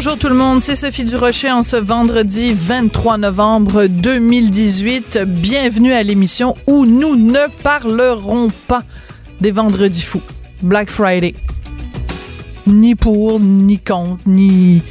[0.00, 5.18] Bonjour tout le monde, c'est Sophie Durocher en ce vendredi 23 novembre 2018.
[5.26, 8.84] Bienvenue à l'émission où nous ne parlerons pas
[9.40, 10.22] des vendredis fous,
[10.62, 11.34] Black Friday.
[12.68, 14.82] Ni pour, ni contre, ni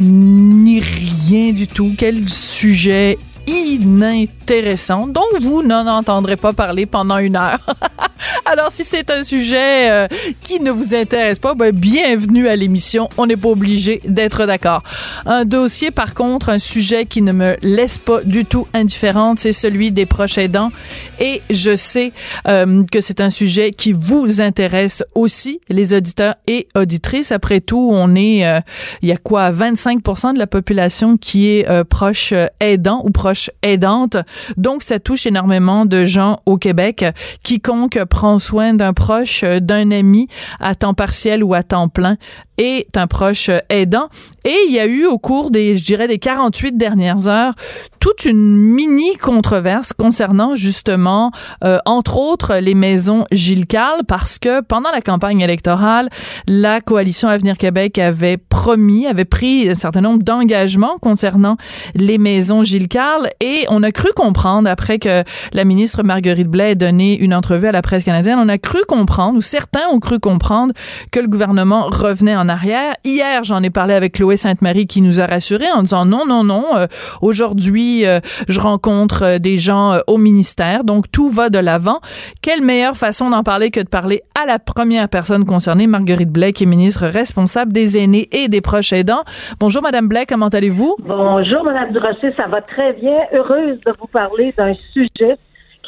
[0.00, 1.94] ni rien du tout.
[1.96, 7.64] Quel sujet inintéressant dont vous n'en entendrez pas parler pendant une heure.
[8.52, 10.08] Alors, si c'est un sujet euh,
[10.42, 13.08] qui ne vous intéresse pas, ben, bienvenue à l'émission.
[13.16, 14.82] On n'est pas obligé d'être d'accord.
[15.24, 19.52] Un dossier, par contre, un sujet qui ne me laisse pas du tout indifférente, c'est
[19.52, 20.72] celui des proches aidants.
[21.20, 22.12] Et je sais
[22.48, 27.30] euh, que c'est un sujet qui vous intéresse aussi, les auditeurs et auditrices.
[27.30, 28.58] Après tout, on est, euh,
[29.02, 34.16] il y a quoi, 25% de la population qui est proche aidant ou proche aidante.
[34.56, 37.04] Donc, ça touche énormément de gens au Québec.
[37.44, 40.26] Quiconque prend soin d'un proche, d'un ami
[40.58, 42.16] à temps partiel ou à temps plein
[42.60, 44.08] est un proche aidant.
[44.44, 47.54] Et il y a eu au cours des, je dirais, des 48 dernières heures,
[48.00, 51.32] toute une mini controverse concernant justement,
[51.64, 56.08] euh, entre autres, les maisons Gilles Carle, parce que pendant la campagne électorale,
[56.48, 61.56] la coalition Avenir Québec avait promis, avait pris un certain nombre d'engagements concernant
[61.94, 66.72] les maisons Gilles Carle, et on a cru comprendre, après que la ministre Marguerite Blais
[66.72, 69.98] ait donné une entrevue à la presse canadienne, on a cru comprendre, ou certains ont
[69.98, 70.72] cru comprendre,
[71.10, 72.92] que le gouvernement revenait en arrière.
[73.04, 76.44] Hier, j'en ai parlé avec Chloé Sainte-Marie qui nous a rassuré en disant non, non,
[76.44, 76.86] non, euh,
[77.22, 82.00] aujourd'hui, euh, je rencontre euh, des gens au ministère, donc tout va de l'avant.
[82.42, 86.52] Quelle meilleure façon d'en parler que de parler à la première personne concernée, Marguerite Blais,
[86.52, 89.22] qui est ministre responsable des aînés et des proches aidants.
[89.58, 90.96] Bonjour, Madame Blais, comment allez-vous?
[91.00, 93.16] Bonjour, Madame Durocher, ça va très bien.
[93.32, 95.38] Heureuse de vous parler d'un sujet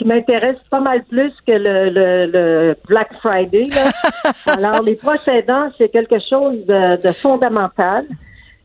[0.02, 1.90] qui m'intéresse pas mal plus que le,
[2.26, 3.64] le, Black Friday.
[4.46, 8.06] Alors, les proches aidants, c'est quelque chose de, fondamental.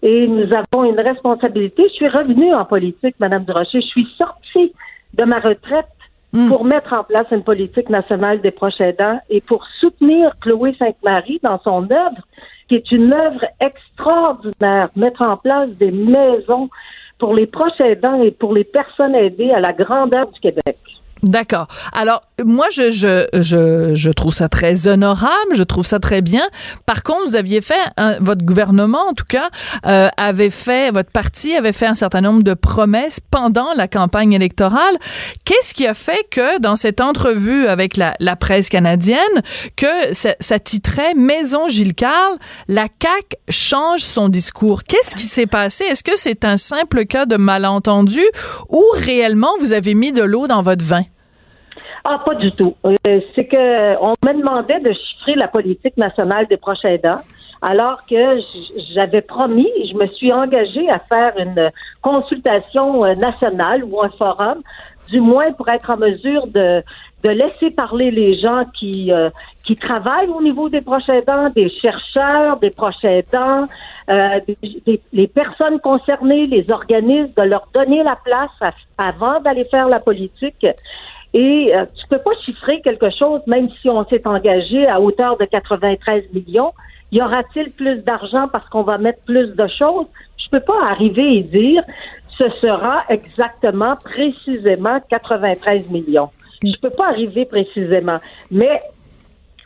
[0.02, 1.84] Et nous avons une responsabilité.
[1.90, 3.82] Je suis revenue en politique, Madame Durocher.
[3.82, 4.74] Je suis sortie
[5.14, 5.88] de ma retraite
[6.34, 6.50] hmm.
[6.50, 11.40] pour mettre en place une politique nationale des proches aidants et pour soutenir Chloé Sainte-Marie
[11.44, 12.22] dans son œuvre,
[12.70, 16.70] qui est une œuvre extraordinaire, mettre en place des maisons
[17.18, 20.78] pour les proches aidants et pour les personnes aidées à la grandeur du Québec.
[21.24, 21.68] D'accord.
[21.94, 26.48] Alors moi je, je je je trouve ça très honorable, je trouve ça très bien.
[26.86, 27.80] Par contre, vous aviez fait
[28.22, 29.50] votre gouvernement en tout cas
[29.86, 34.34] euh, avait fait votre parti avait fait un certain nombre de promesses pendant la campagne
[34.34, 34.98] électorale.
[35.46, 39.18] Qu'est-ce qui a fait que dans cette entrevue avec la, la presse canadienne
[39.76, 41.88] que ça, ça titrait Maison Gilles
[42.68, 44.84] la CAC change son discours.
[44.84, 45.86] Qu'est-ce qui s'est passé?
[45.86, 48.22] Est-ce que c'est un simple cas de malentendu
[48.70, 51.04] ou réellement vous avez mis de l'eau dans votre vin?
[52.10, 52.76] Ah, pas du tout.
[52.86, 52.96] Euh,
[53.36, 57.20] c'est que on me demandait de chiffrer la politique nationale des proches aidants,
[57.62, 58.40] alors que
[58.94, 64.62] j'avais promis, je me suis engagée à faire une consultation euh, nationale ou un forum,
[65.10, 66.84] du moins pour être en mesure de,
[67.24, 69.30] de laisser parler les gens qui euh,
[69.66, 73.66] qui travaillent au niveau des proches aidants, des chercheurs, des proches aidants,
[74.10, 74.40] euh,
[75.12, 80.66] les personnes concernées, les organismes, de leur donner la place avant d'aller faire la politique.
[81.34, 85.38] Et euh, tu peux pas chiffrer quelque chose, même si on s'est engagé à hauteur
[85.38, 86.74] de 93 millions.
[87.12, 90.08] Y aura-t-il plus d'argent parce qu'on va mettre plus de choses?
[90.38, 91.84] Je peux pas arriver et dire
[92.38, 96.30] ce sera exactement, précisément 93 millions.
[96.64, 98.20] Je peux pas arriver précisément.
[98.52, 98.80] Mais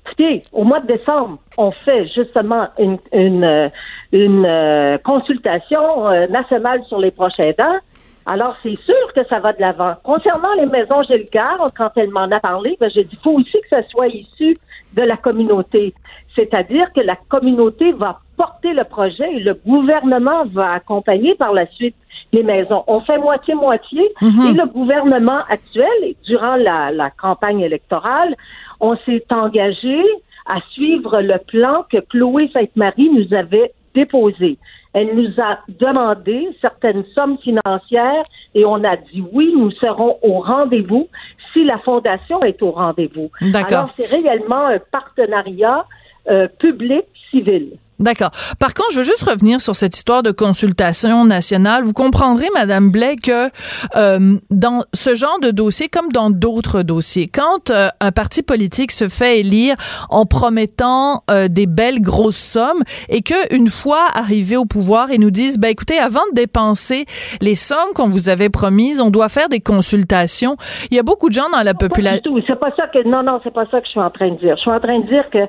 [0.05, 3.71] écoutez, au mois de décembre, on fait justement une, une,
[4.11, 7.77] une euh, consultation euh, nationale sur les prochains aidants.
[8.25, 9.95] Alors, c'est sûr que ça va de l'avant.
[10.03, 13.59] Concernant les maisons Gilles quand elle m'en a parlé, ben, j'ai dit, il faut aussi
[13.61, 14.55] que ça soit issu
[14.93, 15.93] de la communauté.
[16.35, 21.65] C'est-à-dire que la communauté va porter le projet et le gouvernement va accompagner par la
[21.67, 21.95] suite
[22.31, 22.83] les maisons.
[22.87, 24.41] On fait moitié-moitié mhm.
[24.47, 28.35] et le gouvernement actuel, durant la, la campagne électorale,
[28.79, 30.01] on s'est engagé
[30.45, 34.57] à suivre le plan que Chloé Sainte-Marie nous avait déposé.
[34.93, 38.23] Elle nous a demandé certaines sommes financières
[38.55, 41.07] et on a dit oui, nous serons au rendez-vous
[41.53, 43.29] si la fondation est au rendez-vous.
[43.53, 45.85] Alors, c'est réellement un partenariat
[46.29, 47.73] euh, public-civil.
[48.01, 48.31] D'accord.
[48.59, 51.83] Par contre, je veux juste revenir sur cette histoire de consultation nationale.
[51.83, 53.49] Vous comprendrez, Madame Blais, que
[53.95, 58.91] euh, dans ce genre de dossier, comme dans d'autres dossiers, quand euh, un parti politique
[58.91, 59.75] se fait élire
[60.09, 65.19] en promettant euh, des belles grosses sommes et que une fois arrivé au pouvoir, ils
[65.19, 67.05] nous disent, ben écoutez, avant de dépenser
[67.39, 70.57] les sommes qu'on vous avait promises, on doit faire des consultations.
[70.89, 72.33] Il y a beaucoup de gens dans la population.
[72.47, 74.39] C'est pas ça que non non, c'est pas ça que je suis en train de
[74.39, 74.55] dire.
[74.55, 75.39] Je suis en train de dire que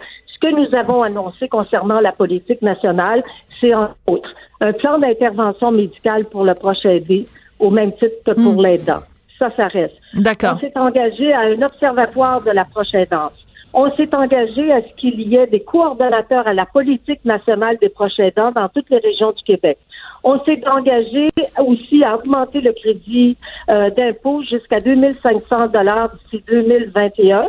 [0.43, 3.23] que nous avons annoncé concernant la politique nationale,
[3.61, 4.31] c'est entre autres
[4.61, 7.27] un plan d'intervention médicale pour le prochain aidé,
[7.59, 8.63] au même titre que pour hmm.
[8.63, 9.01] l'aidant.
[9.39, 9.95] Ça, ça reste.
[10.15, 10.55] D'accord.
[10.57, 13.33] On s'est engagé à un observatoire de la prochaine danse.
[13.75, 17.89] On s'est engagé à ce qu'il y ait des coordonnateurs à la politique nationale des
[17.89, 19.79] prochains dents dans toutes les régions du Québec.
[20.23, 21.29] On s'est engagé
[21.59, 23.37] aussi à augmenter le crédit
[23.71, 27.49] euh, d'impôt jusqu'à 2500 dollars d'ici 2021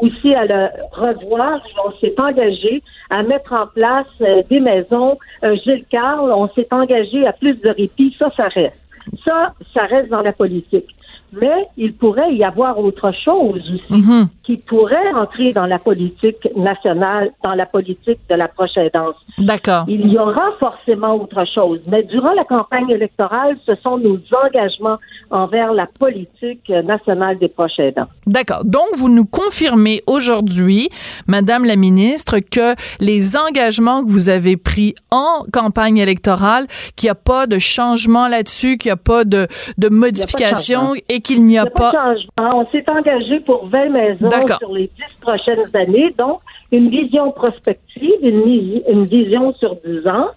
[0.00, 1.60] aussi à le revoir.
[1.84, 5.18] On s'est engagé à mettre en place euh, des maisons.
[5.44, 8.14] Euh, Gilles Carle, on s'est engagé à plus de répit.
[8.18, 8.76] Ça, ça reste.
[9.24, 10.94] Ça, ça reste dans la politique
[11.32, 14.28] mais il pourrait y avoir autre chose aussi mhm.
[14.42, 19.14] qui pourrait entrer dans la politique nationale, dans la politique de la prochaine danse.
[19.38, 19.84] D'accord.
[19.88, 24.98] Il y aura forcément autre chose, mais durant la campagne électorale, ce sont nos engagements
[25.30, 28.08] envers la politique nationale des prochains dents.
[28.26, 28.64] D'accord.
[28.64, 30.88] Donc, vous nous confirmez aujourd'hui,
[31.28, 37.12] Madame la ministre, que les engagements que vous avez pris en campagne électorale, qu'il n'y
[37.12, 39.46] a pas de changement là-dessus, qu'il n'y a pas de,
[39.78, 41.90] de modification et qu'il n'y a, pas...
[41.90, 42.60] de changement.
[42.60, 46.40] On s'est engagé pour 20 maisons sur les 10 prochaines années, donc
[46.72, 50.28] une vision prospective, une, une vision sur 10 ans.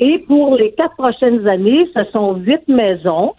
[0.00, 3.34] Et pour les quatre prochaines années, ce sont 8 maisons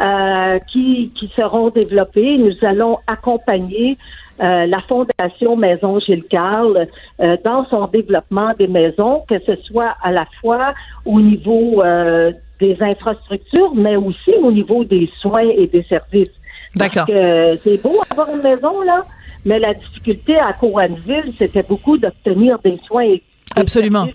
[0.00, 2.38] euh, qui, qui seront développées.
[2.38, 3.98] Nous allons accompagner
[4.40, 6.88] euh, la Fondation Maison Gilles Carle
[7.20, 10.72] euh, dans son développement des maisons, que ce soit à la fois
[11.04, 11.82] au niveau
[12.60, 16.30] des infrastructures, mais aussi au niveau des soins et des services.
[16.76, 17.06] D'accord.
[17.06, 19.04] c'est beau avoir une maison, là,
[19.44, 23.22] mais la difficulté à Cowanville, c'était beaucoup d'obtenir des soins et
[23.56, 24.06] Absolument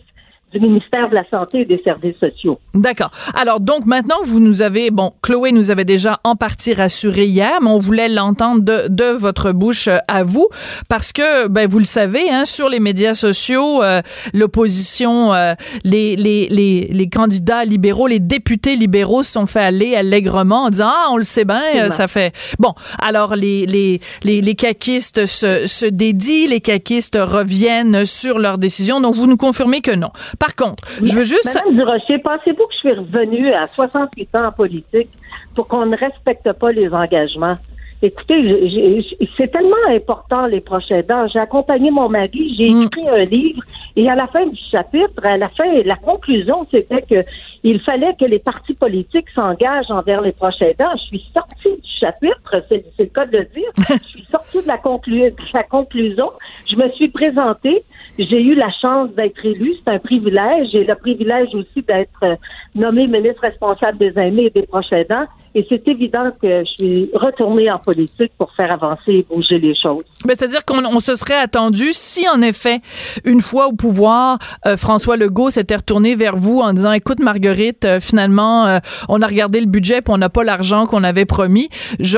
[0.52, 2.60] du ministère de la Santé et des Services sociaux.
[2.74, 3.12] D'accord.
[3.34, 7.60] Alors, donc, maintenant, vous nous avez, bon, Chloé nous avait déjà en partie rassuré hier,
[7.62, 10.48] mais on voulait l'entendre de, de votre bouche euh, à vous,
[10.88, 14.02] parce que, ben, vous le savez, hein, sur les médias sociaux, euh,
[14.34, 19.96] l'opposition, euh, les, les, les, les, candidats libéraux, les députés libéraux se sont fait aller
[19.96, 22.34] allègrement en disant, ah, on le sait bien, ça fait...
[22.60, 28.58] Bon, alors, les, les, les, les caquistes se, se dédient, les caquistes reviennent sur leurs
[28.58, 30.12] décisions, donc vous nous confirmez que non.
[30.40, 31.46] Par contre, je veux juste...
[31.46, 35.10] Madame Durocher, pensez-vous que je suis revenue à 68 ans en politique
[35.56, 37.56] pour qu'on ne respecte pas les engagements?
[38.02, 41.28] Écoutez, c'est tellement important les prochains dents.
[41.28, 42.84] J'ai accompagné mon mari, j'ai mm.
[42.84, 43.64] écrit un livre
[43.96, 47.24] et à la fin du chapitre, à la fin, la conclusion, c'était que
[47.66, 50.96] il fallait que les partis politiques s'engagent envers les prochains dents.
[50.98, 53.72] Je suis sortie du chapitre, c'est le cas de le dire.
[53.90, 56.32] je suis sortie de la, de la conclusion.
[56.70, 57.84] Je me suis présentée
[58.18, 60.70] j'ai eu la chance d'être élue, c'est un privilège.
[60.72, 62.36] J'ai le privilège aussi d'être euh,
[62.74, 65.26] nommée ministre responsable des aînés et des proches aidants.
[65.54, 69.74] Et c'est évident que je suis retournée en politique pour faire avancer et bouger les
[69.76, 70.04] choses.
[70.26, 72.80] Ben, c'est-à-dire qu'on se serait attendu si, en effet,
[73.24, 77.55] une fois au pouvoir, euh, François Legault s'était retourné vers vous en disant, écoute, Marguerite,
[77.86, 78.80] euh, finalement,
[79.10, 81.70] on a regardé le budget puis on n'a pas l'argent qu'on avait promis.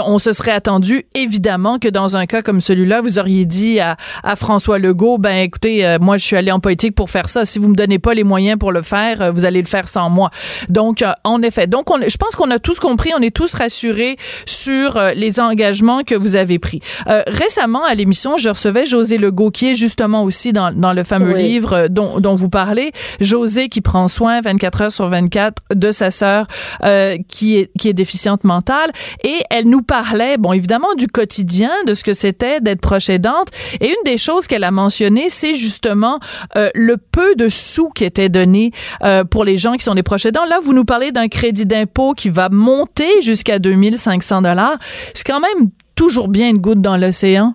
[0.05, 3.97] on se serait attendu, évidemment, que dans un cas comme celui-là, vous auriez dit à,
[4.23, 7.45] à François Legault, ben, écoutez, euh, moi, je suis allé en politique pour faire ça.
[7.45, 9.87] Si vous me donnez pas les moyens pour le faire, euh, vous allez le faire
[9.87, 10.29] sans moi.
[10.69, 11.67] Donc, euh, en effet.
[11.67, 16.03] Donc, on, je pense qu'on a tous compris, on est tous rassurés sur les engagements
[16.03, 16.79] que vous avez pris.
[17.27, 21.35] récemment, à l'émission, je recevais José Legault, qui est justement aussi dans, dans le fameux
[21.35, 22.91] livre dont, dont vous parlez.
[23.19, 25.26] José qui prend soin 24 heures sur 24
[25.73, 26.47] de sa sœur
[27.27, 28.91] qui est qui est déficiente mentale
[29.23, 33.49] et elle nous parlait bon évidemment du quotidien de ce que c'était d'être proche aidante
[33.81, 36.19] et une des choses qu'elle a mentionné c'est justement
[36.55, 38.71] euh, le peu de sous qui était donné
[39.03, 40.45] euh, pour les gens qui sont des proches aidants.
[40.45, 44.77] Là, vous nous parlez d'un crédit d'impôt qui va monter jusqu'à 2500 dollars.
[45.13, 47.53] C'est quand même toujours bien une goutte dans l'océan.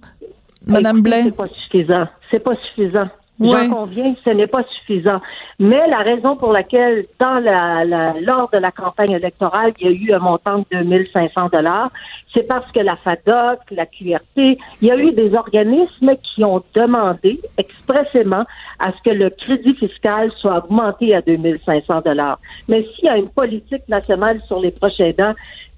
[0.66, 1.24] Madame Blais?
[1.24, 2.04] C'est pas suffisant.
[2.30, 3.06] C'est pas suffisant.
[3.42, 5.20] J'en conviens, ce n'est pas suffisant.
[5.58, 7.84] Mais la raison pour laquelle, dans la,
[8.20, 11.88] lors de la campagne électorale, il y a eu un montant de 2500 dollars,
[12.34, 16.62] c'est parce que la FADOC, la QRT, il y a eu des organismes qui ont
[16.74, 18.44] demandé expressément
[18.78, 22.38] à ce que le crédit fiscal soit augmenté à 2500 dollars.
[22.68, 25.34] Mais s'il y a une politique nationale sur les prochains dents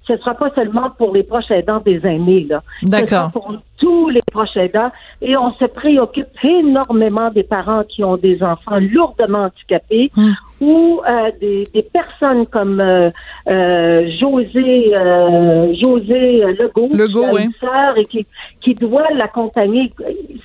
[0.07, 2.61] ce ne sera pas seulement pour les proches aidants des aînés, là.
[2.83, 3.31] D'accord.
[3.31, 4.91] pour tous les proches aidants.
[5.21, 10.31] Et on se préoccupe énormément des parents qui ont des enfants lourdement handicapés Hmm.
[10.61, 13.09] ou euh, des, des personnes comme euh,
[13.47, 17.43] euh, José euh, José Legault, Legault, qui a oui.
[17.45, 18.25] une sœur et qui,
[18.61, 19.91] qui doit l'accompagner.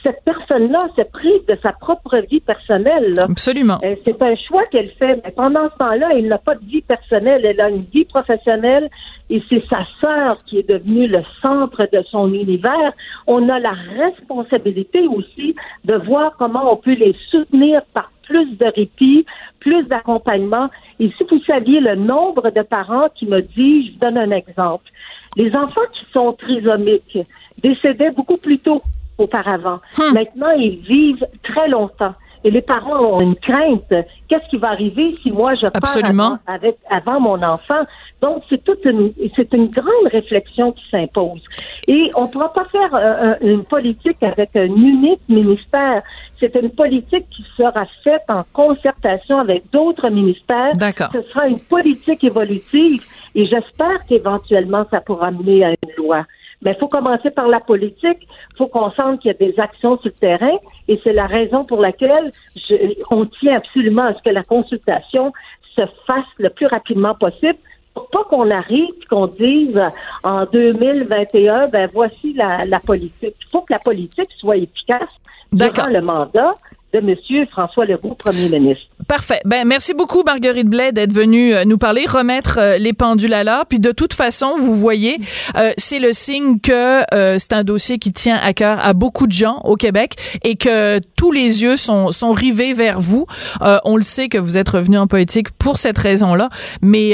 [0.02, 3.14] Cette personne-là se prive de sa propre vie personnelle.
[3.16, 3.24] là.
[3.30, 3.78] Absolument.
[3.84, 6.82] Euh, c'est un choix qu'elle fait, mais pendant ce temps-là, elle n'a pas de vie
[6.82, 8.88] personnelle, elle a une vie professionnelle
[9.30, 12.92] et c'est sa sœur qui est devenue le centre de son univers.
[13.26, 18.66] On a la responsabilité aussi de voir comment on peut les soutenir par plus de
[18.66, 19.24] répit,
[19.60, 20.68] plus d'accompagnement.
[20.98, 24.30] Et si vous saviez le nombre de parents qui me disent, je vous donne un
[24.32, 24.90] exemple,
[25.36, 27.18] les enfants qui sont trisomiques
[27.62, 28.82] décédaient beaucoup plus tôt
[29.18, 29.80] auparavant.
[30.12, 32.14] Maintenant, ils vivent très longtemps.
[32.44, 33.92] Et les parents ont une crainte.
[34.28, 36.38] Qu'est-ce qui va arriver si moi je pars Absolument.
[36.46, 37.82] avant, avec, avant mon enfant?
[38.22, 41.42] Donc, c'est toute une, c'est une grande réflexion qui s'impose.
[41.86, 46.02] Et on ne pourra pas faire euh, un- une politique avec un unique ministère.
[46.38, 50.72] C'est une politique qui sera faite en concertation avec d'autres ministères.
[50.74, 51.10] D'accord.
[51.12, 53.02] Ce sera une politique évolutive
[53.34, 56.24] et j'espère qu'éventuellement ça pourra mener à une loi.
[56.62, 58.18] Mais il faut commencer par la politique.
[58.52, 60.56] Il faut qu'on sente qu'il y a des actions sur le terrain
[60.88, 65.32] et c'est la raison pour laquelle je- on tient absolument à ce que la consultation
[65.76, 67.58] se fasse le plus rapidement possible
[67.94, 69.80] pour pas qu'on arrive qu'on dise
[70.22, 73.34] en 2021, ben voici la, la politique.
[73.40, 75.10] Il faut que la politique soit efficace
[75.52, 76.52] durant le mandat
[76.92, 77.46] de M.
[77.50, 78.84] François Legault, premier ministre.
[79.06, 79.40] Parfait.
[79.44, 83.44] Ben merci beaucoup Marguerite Blais d'être venue euh, nous parler, remettre euh, les pendules à
[83.44, 83.66] l'heure.
[83.66, 85.18] Puis de toute façon, vous voyez,
[85.56, 89.26] euh, c'est le signe que euh, c'est un dossier qui tient à cœur à beaucoup
[89.26, 93.26] de gens au Québec et que tous les yeux sont sont rivés vers vous.
[93.62, 96.48] Euh, on le sait que vous êtes revenu en politique pour cette raison-là,
[96.82, 97.10] mais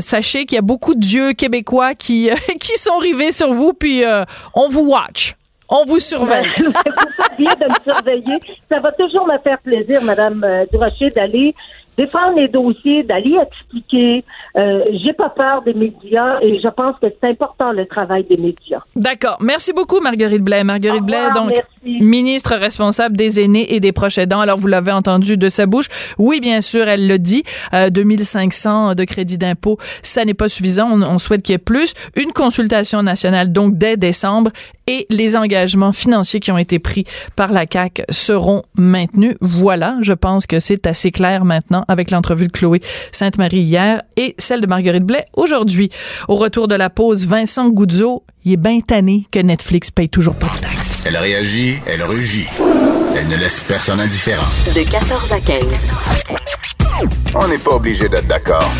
[0.00, 3.72] sachez qu'il y a beaucoup de yeux québécois qui qui sont rivés sur vous.
[3.72, 4.02] Puis
[4.54, 5.34] on vous watch.
[5.70, 6.46] On vous surveille.
[6.58, 6.64] vous
[7.38, 8.38] de me surveiller.
[8.68, 11.54] Ça va toujours me faire plaisir, Madame euh, Durocher, d'aller
[12.04, 14.24] défendre les dossiers, d'aller expliquer.
[14.56, 18.36] Euh, J'ai pas peur des médias et je pense que c'est important le travail des
[18.36, 18.80] médias.
[18.96, 19.36] D'accord.
[19.40, 20.64] Merci beaucoup, Marguerite Blais.
[20.64, 21.50] Marguerite Au Blais, revoir, donc,
[21.84, 22.02] merci.
[22.02, 24.40] ministre responsable des aînés et des proches aidants.
[24.40, 25.86] Alors, vous l'avez entendu de sa bouche.
[26.18, 27.42] Oui, bien sûr, elle le dit.
[27.74, 30.88] Euh, 2500 de crédit d'impôt, ça n'est pas suffisant.
[30.92, 31.94] On, on souhaite qu'il y ait plus.
[32.16, 34.50] Une consultation nationale, donc, dès décembre
[34.86, 37.04] et les engagements financiers qui ont été pris
[37.36, 39.36] par la CAC seront maintenus.
[39.40, 39.96] Voilà.
[40.00, 42.80] Je pense que c'est assez clair maintenant avec l'entrevue de Chloé
[43.12, 45.90] Sainte-Marie hier et celle de Marguerite Blais aujourd'hui.
[46.28, 50.36] Au retour de la pause, Vincent Goudzo, il est bien tanné que Netflix paye toujours
[50.36, 51.04] pas de taxes.
[51.06, 52.46] Elle réagit, elle rugit.
[53.16, 54.46] Elle ne laisse personne indifférent.
[54.74, 55.64] De 14 à 15.
[57.34, 58.70] On n'est pas obligé d'être d'accord.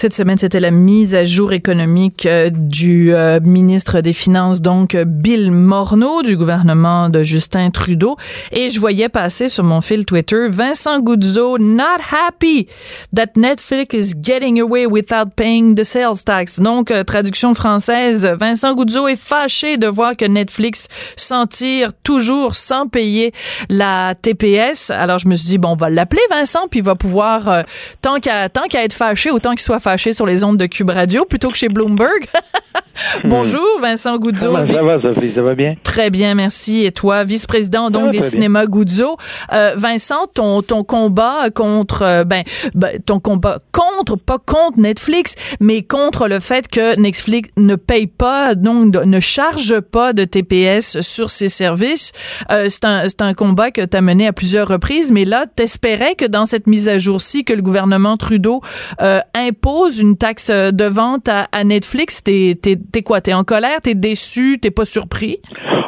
[0.00, 4.94] Cette semaine, c'était la mise à jour économique euh, du euh, ministre des Finances, donc
[4.94, 8.16] Bill Morneau, du gouvernement de Justin Trudeau.
[8.52, 12.68] Et je voyais passer sur mon fil Twitter Vincent Guzzo, not happy
[13.12, 16.60] that Netflix is getting away without paying the sales tax.
[16.60, 20.86] Donc, euh, traduction française, Vincent Guzzo est fâché de voir que Netflix
[21.16, 23.32] s'en tire toujours sans payer
[23.68, 24.90] la TPS.
[24.90, 27.62] Alors, je me suis dit, bon, on va l'appeler Vincent, puis il va pouvoir, euh,
[28.00, 30.90] tant qu'à tant qu'à être fâché, autant qu'il soit fâché sur les ondes de Cube
[30.90, 32.26] Radio plutôt que chez Bloomberg.
[33.24, 34.50] Bonjour, Vincent Goudzo.
[34.50, 35.32] Comment ça va, Sophie?
[35.34, 35.76] Ça va bien?
[35.82, 36.84] Très bien, merci.
[36.84, 38.30] Et toi, vice-président donc des très bien.
[38.30, 39.16] cinémas Goudzo.
[39.52, 42.42] Euh, Vincent, ton ton combat contre euh, ben,
[42.74, 48.08] ben, ton combat contre pas contre Netflix, mais contre le fait que Netflix ne paye
[48.08, 52.12] pas donc ne charge pas de TPS sur ses services.
[52.50, 55.46] Euh, c'est un c'est un combat que tu as mené à plusieurs reprises, mais là,
[55.46, 58.60] t'espérais que dans cette mise à jour-ci que le gouvernement Trudeau
[59.00, 62.56] euh, impose une taxe de vente à, à Netflix, t'es
[63.04, 63.20] quoi?
[63.20, 63.80] T'es en colère?
[63.82, 64.58] T'es déçu?
[64.60, 65.38] T'es pas surpris?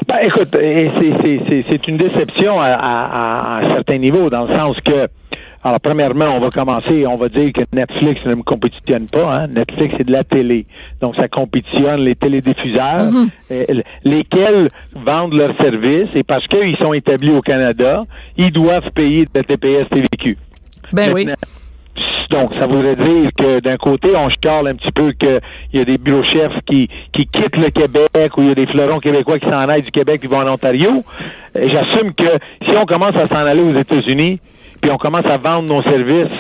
[0.06, 0.90] Ben, écoute, c'est-
[1.23, 4.76] c'est- c'est c'est une déception à, à- à- à un certain niveau, dans le sens
[4.85, 5.09] que,
[5.62, 9.30] alors, premièrement, on va commencer, on va dire que Netflix ne me compétitionne pas.
[9.32, 9.47] Hein.
[9.49, 10.66] Netflix, c'est de la télé.
[11.00, 13.09] Donc, ça compétitionne les télédiffuseurs,
[13.52, 13.64] euh,
[14.04, 18.04] lesquels vendent leurs services, et parce qu'ils sont établis au Canada,
[18.37, 20.37] ils doivent payer de la TPS TVQ.
[20.92, 21.28] Ben oui.
[22.31, 25.41] Donc, ça voudrait dire que d'un côté, on chiale un petit peu qu'il
[25.73, 28.67] y a des bureaux chefs qui, qui quittent le Québec ou il y a des
[28.67, 31.03] fleurons québécois qui s'en aillent du Québec qui vont en Ontario.
[31.55, 34.39] J'assume que si on commence à s'en aller aux États-Unis,
[34.81, 36.31] puis on commence à vendre nos services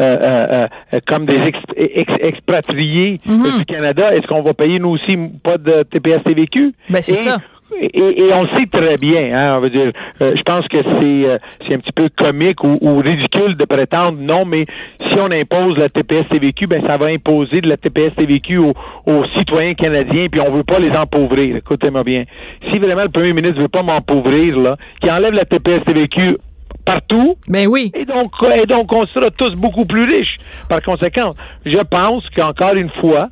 [0.00, 3.44] euh, euh, euh, comme des ex- ex- expatriés Mhm.
[3.44, 6.72] euh, du Canada, est-ce qu'on va payer nous aussi pas de TPS TVQ?
[6.88, 7.38] Ben, c'est Et ça.
[7.78, 10.82] Et, et, on le sait très bien, hein, on veut dire, euh, je pense que
[10.82, 14.64] c'est euh, c'est un petit peu comique ou, ou, ridicule de prétendre non, mais
[14.98, 18.74] si on impose la TPS-TVQ, ben ça va imposer de la TPS-TVQ aux,
[19.06, 21.56] aux, citoyens canadiens, puis on veut pas les empauvrir.
[21.56, 22.24] Écoutez-moi bien.
[22.70, 26.36] Si vraiment le premier ministre veut pas m'empauvrir, là, qui enlève la TPS-TVQ
[26.84, 27.36] partout.
[27.48, 27.90] Ben oui.
[27.94, 30.38] Et donc, et donc, on sera tous beaucoup plus riches.
[30.68, 31.34] Par conséquent,
[31.64, 33.28] je pense qu'encore une fois,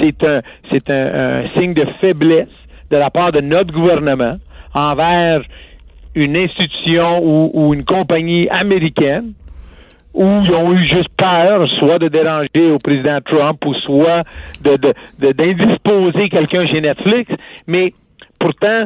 [0.00, 2.48] c'est un, c'est un, un signe de faiblesse
[2.92, 4.36] de la part de notre gouvernement
[4.74, 5.42] envers
[6.14, 9.32] une institution ou, ou une compagnie américaine
[10.14, 14.24] où ils ont eu juste peur, soit de déranger au président Trump ou soit
[14.62, 17.32] de, de, d'indisposer quelqu'un chez Netflix.
[17.66, 17.94] Mais
[18.38, 18.84] pourtant,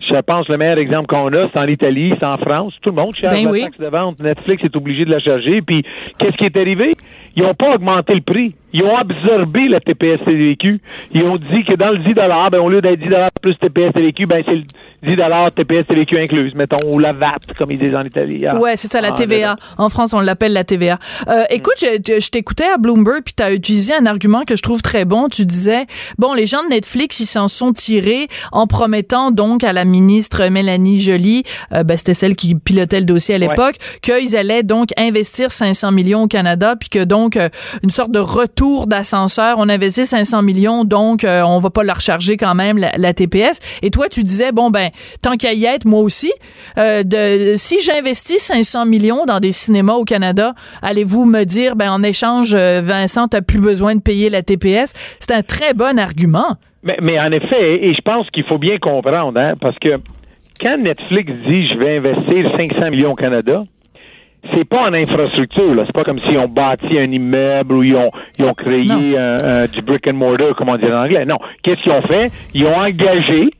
[0.00, 2.74] je pense le meilleur exemple qu'on a, c'est en Italie, c'est en France.
[2.82, 3.60] Tout le monde cherche ben la oui.
[3.62, 4.20] taxe de vente.
[4.22, 5.62] Netflix est obligé de la charger.
[5.62, 5.82] Puis,
[6.18, 6.94] qu'est-ce qui est arrivé?
[7.36, 8.54] Ils n'ont pas augmenté le prix.
[8.72, 10.78] Ils ont absorbé la TPS-TVQ.
[11.12, 13.08] Ils ont dit que dans le 10 ben, au lieu d'être 10
[13.42, 14.64] plus TPS-TVQ, ben, c'est le
[15.02, 15.16] 10
[15.56, 18.46] TPS-TVQ incluse, mettons, ou la VAT, comme ils disent en Italie.
[18.46, 19.56] Ah, ouais, c'est ça, la ah, TVA.
[19.78, 20.98] En France, on l'appelle la TVA.
[21.28, 24.62] Euh, écoute, je, je t'écoutais à Bloomberg, puis tu as utilisé un argument que je
[24.62, 25.28] trouve très bon.
[25.28, 25.86] Tu disais,
[26.18, 30.46] bon, les gens de Netflix, ils s'en sont tirés en promettant donc à la ministre
[30.48, 34.20] Mélanie Joly, euh, ben, c'était celle qui pilotait le dossier à l'époque, ouais.
[34.20, 37.48] qu'ils allaient donc investir 500 millions au Canada, puis que donc, euh,
[37.82, 42.00] une sorte de retour d'ascenseur, on investit 500 millions, donc euh, on va pas leur
[42.00, 43.58] charger quand même la, la, TPS.
[43.82, 44.90] Et toi, tu disais, bon, ben,
[45.22, 46.32] tant qu'à y être, moi aussi,
[46.78, 47.02] euh,
[47.56, 52.54] si j'investis 500 millions dans des cinémas au Canada, allez-vous me dire, ben, en échange,
[52.54, 54.92] euh, Vincent, t'as plus besoin de payer la TPS?
[55.20, 56.56] C'est un très bon argument.
[56.82, 60.00] Mais, mais en effet, et je pense qu'il faut bien comprendre, hein, parce que
[60.60, 63.64] quand Netflix dit je vais investir 500 millions au Canada,
[64.52, 65.82] c'est pas en infrastructure, là.
[65.84, 69.82] C'est pas comme s'ils ont bâti un immeuble ou ils ont, ils ont créé du
[69.82, 71.24] brick and mortar, comme on dit en anglais.
[71.24, 71.38] Non.
[71.62, 72.30] Qu'est-ce qu'ils ont fait?
[72.54, 73.50] Ils ont engagé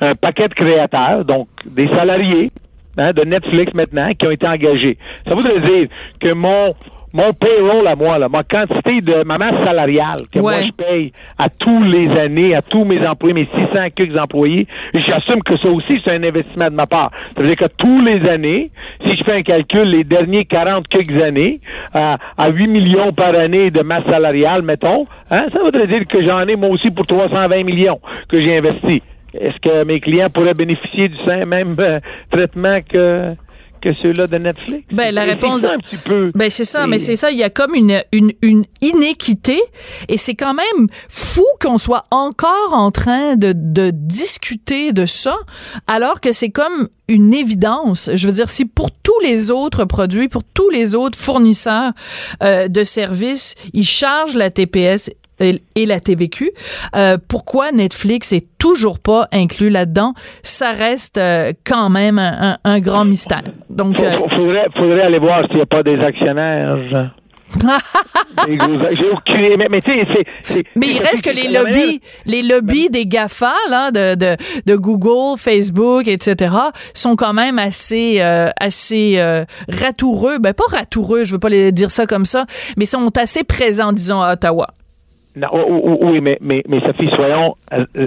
[0.00, 2.50] un paquet de créateurs, donc des salariés
[2.96, 4.96] hein, de Netflix maintenant, qui ont été engagés.
[5.28, 5.88] Ça voudrait dire
[6.20, 6.74] que mon
[7.12, 10.42] mon payroll à moi, là, ma quantité de ma masse salariale que ouais.
[10.42, 14.66] moi je paye à tous les années, à tous mes employés, mes 600 quelques employés,
[14.94, 17.10] j'assume que ça aussi c'est un investissement de ma part.
[17.34, 18.70] Ça veut dire que tous les années,
[19.04, 21.60] si je fais un calcul, les derniers 40 quelques années,
[21.92, 26.24] à, à 8 millions par année de masse salariale, mettons, hein, ça voudrait dire que
[26.24, 29.02] j'en ai moi aussi pour 320 millions que j'ai investi.
[29.34, 32.00] Est-ce que mes clients pourraient bénéficier du même euh,
[32.30, 33.34] traitement que
[33.80, 34.84] que ceux-là de Netflix?
[34.92, 35.64] Ben, la réponse.
[35.64, 36.30] un petit peu.
[36.34, 37.30] Ben, c'est ça, mais c'est ça.
[37.30, 39.60] Il y a comme une, une, une inéquité
[40.08, 45.38] et c'est quand même fou qu'on soit encore en train de, de discuter de ça
[45.86, 48.10] alors que c'est comme une évidence.
[48.14, 51.92] Je veux dire, si pour tous les autres produits, pour tous les autres fournisseurs
[52.42, 55.10] euh, de services, ils chargent la TPS
[55.40, 56.50] et la TVQ.
[56.94, 60.14] Euh, pourquoi Netflix est toujours pas inclus là-dedans?
[60.42, 63.42] Ça reste euh, quand même un, un, un, grand mystère.
[63.68, 67.10] Donc, euh, faudrait, faudrait aller voir s'il n'y a pas des actionnaires.
[68.46, 69.56] J'ai.
[69.56, 69.90] Mais, mais tu
[70.44, 74.76] sais, Mais il reste que les lobbies, les lobbies des GAFA, là, de, de, de,
[74.76, 76.54] Google, Facebook, etc.,
[76.94, 80.38] sont quand même assez, euh, assez euh, ratoureux.
[80.38, 83.92] Ben, pas ratoureux, je veux pas les dire ça comme ça, mais sont assez présents,
[83.92, 84.68] disons, à Ottawa.
[85.36, 85.48] Non,
[86.02, 87.54] oui, mais, mais, mais Sophie, soyons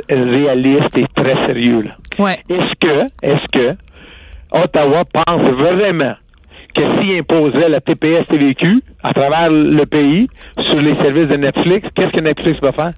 [0.10, 1.86] réalistes et très sérieux.
[2.20, 2.40] Ouais.
[2.50, 3.78] Est-ce que, est-ce que
[4.52, 6.14] Ottawa pense vraiment
[6.76, 12.12] que s'il imposerait la TPS-TVQ à travers le pays sur les services de Netflix, qu'est-ce
[12.12, 12.92] que Netflix va faire?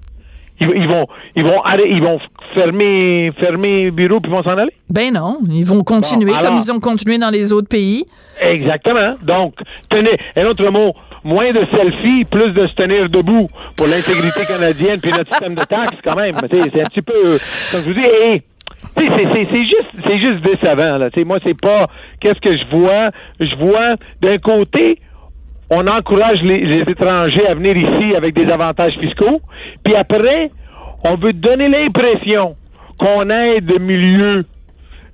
[0.58, 2.18] Ils, ils, vont, ils vont, ils vont
[2.54, 4.72] fermer, fermer le bureau puis vont s'en aller?
[4.88, 8.06] Ben non, ils vont continuer bon, alors, comme ils ont continué dans les autres pays.
[8.40, 9.16] Exactement.
[9.22, 9.54] Donc,
[9.90, 15.00] tenez, un autre mot, moins de selfies, plus de se tenir debout pour l'intégrité canadienne
[15.00, 16.36] puis notre système de taxes quand même.
[16.50, 17.38] C'est un petit peu,
[17.72, 18.42] comme je vous dis,
[18.96, 20.98] c'est juste, c'est juste décevant.
[20.98, 21.10] Là.
[21.10, 21.86] T'sais, moi, c'est pas
[22.20, 23.10] qu'est-ce que je vois?
[23.40, 24.98] Je vois d'un côté,
[25.70, 29.40] on encourage les, les, étrangers à venir ici avec des avantages fiscaux,
[29.84, 30.50] puis après,
[31.04, 32.56] on veut donner l'impression
[32.98, 34.44] qu'on aide le milieu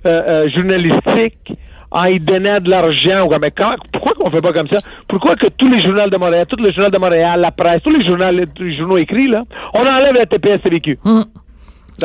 [0.05, 0.09] euh,
[0.45, 1.53] euh, journalistique
[1.91, 3.27] en y donnant de l'argent.
[3.39, 4.79] Mais quand, pourquoi qu'on fait pas comme ça?
[5.07, 7.91] Pourquoi que tous les journaux de Montréal, tous les journaux de Montréal, la presse, tous
[7.91, 10.99] les journaux, les journaux écrits, là, on enlève la TPS-TVQ?
[11.03, 11.21] Mmh.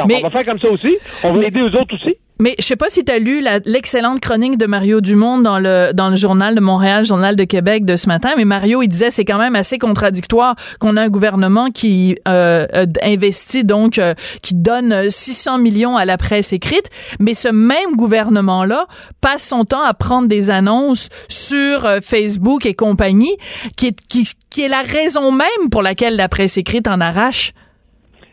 [0.06, 0.96] Mais, on va faire comme ça aussi.
[1.24, 2.16] On va aider eux autres aussi.
[2.40, 5.90] Mais je sais pas si tu as lu l'excellente chronique de Mario Dumont dans le
[5.92, 8.34] dans le journal de Montréal, journal de Québec de ce matin.
[8.36, 12.64] Mais Mario, il disait c'est quand même assez contradictoire qu'on a un gouvernement qui euh,
[13.02, 18.64] investit donc euh, qui donne 600 millions à la presse écrite, mais ce même gouvernement
[18.64, 18.86] là
[19.20, 23.36] passe son temps à prendre des annonces sur euh, Facebook et compagnie,
[23.76, 27.52] qui est qui, qui est la raison même pour laquelle la presse écrite en arrache.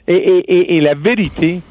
[0.07, 1.61] Et, et, et, et la vérité,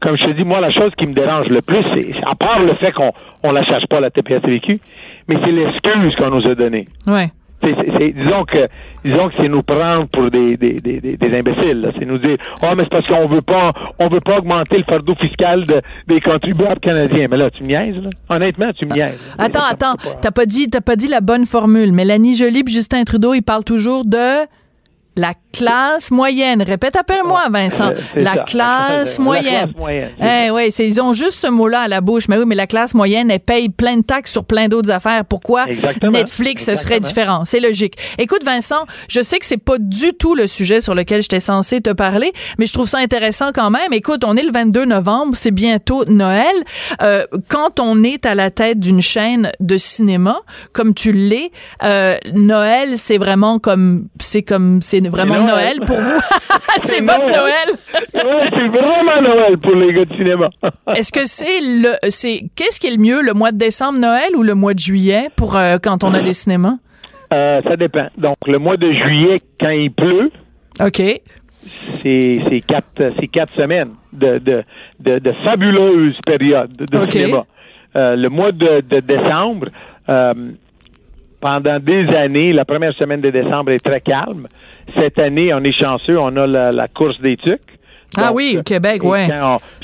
[0.00, 2.60] comme je te dis, moi, la chose qui me dérange le plus, c'est, à part
[2.60, 4.80] le fait qu'on on la cherche pas, la TPS-TVQ,
[5.28, 6.88] mais c'est l'excuse qu'on nous a donnée.
[7.06, 7.30] Ouais.
[7.62, 8.68] C'est, c'est- c'est- disons que
[9.06, 11.80] disons que c'est nous prendre pour des, des, des, des, imbéciles.
[11.80, 11.92] là.
[11.98, 14.84] C'est nous dire Oh, mais c'est parce qu'on veut pas on veut pas augmenter le
[14.84, 17.26] fardeau fiscal de- des contribuables canadiens.
[17.30, 18.10] Mais là, tu me niaises, là.
[18.28, 19.18] Honnêtement, tu me niaises.
[19.38, 21.92] Attends, attends, t'as pas dit, t'as pas dit la bonne formule.
[21.92, 24.44] Mélanie Joly, puis Justin Trudeau, ils parlent toujours de
[25.16, 26.62] la classe moyenne.
[26.62, 27.90] Répète après moi, Vincent.
[28.16, 29.72] La classe La moyenne.
[29.72, 32.26] classe moyenne, Eh ouais, c'est- ils ont juste ce mot-là à la bouche.
[32.28, 35.24] Mais oui, mais la classe moyenne, elle paye plein de taxes sur plein d'autres affaires.
[35.24, 35.66] Pourquoi?
[35.68, 36.12] Exactement.
[36.12, 37.08] Netflix, ce serait Exactement.
[37.08, 37.44] différent?
[37.44, 37.94] C'est logique.
[38.18, 41.80] Écoute, Vincent, je sais que c'est pas du tout le sujet sur lequel j'étais censé
[41.80, 43.92] te parler, mais je trouve ça intéressant quand même.
[43.92, 46.54] Écoute, on est le 22 novembre, c'est bientôt Noël.
[47.02, 50.40] Euh, quand on est à la tête d'une chaîne de cinéma,
[50.72, 51.52] comme tu l'es,
[51.84, 55.78] euh, Noël, c'est vraiment comme, c'est comme, c'est vraiment Noël.
[55.78, 56.20] Noël pour vous.
[56.80, 57.68] c'est C'est votre Noël.
[58.14, 58.50] Noël.
[58.50, 60.50] C'est vraiment Noël pour les gars de cinéma.
[60.96, 64.36] Est-ce que c'est le, c'est, qu'est-ce qui est le mieux, le mois de décembre, Noël
[64.36, 66.76] ou le mois de juillet pour euh, quand on a des cinémas?
[67.32, 68.06] Euh, ça dépend.
[68.16, 70.30] Donc, le mois de juillet, quand il pleut,
[70.80, 71.02] OK.
[72.00, 74.62] c'est c'est quatre, c'est quatre semaines de, de,
[75.00, 77.44] de, de fabuleuses périodes de cinéma.
[77.96, 79.68] Euh, le mois de, de décembre,
[80.08, 80.32] euh,
[81.40, 84.46] pendant des années, la première semaine de décembre est très calme.
[84.94, 87.60] Cette année, on est chanceux, on a la, course des tucs.
[88.16, 89.08] Ah oui, au Québec, on-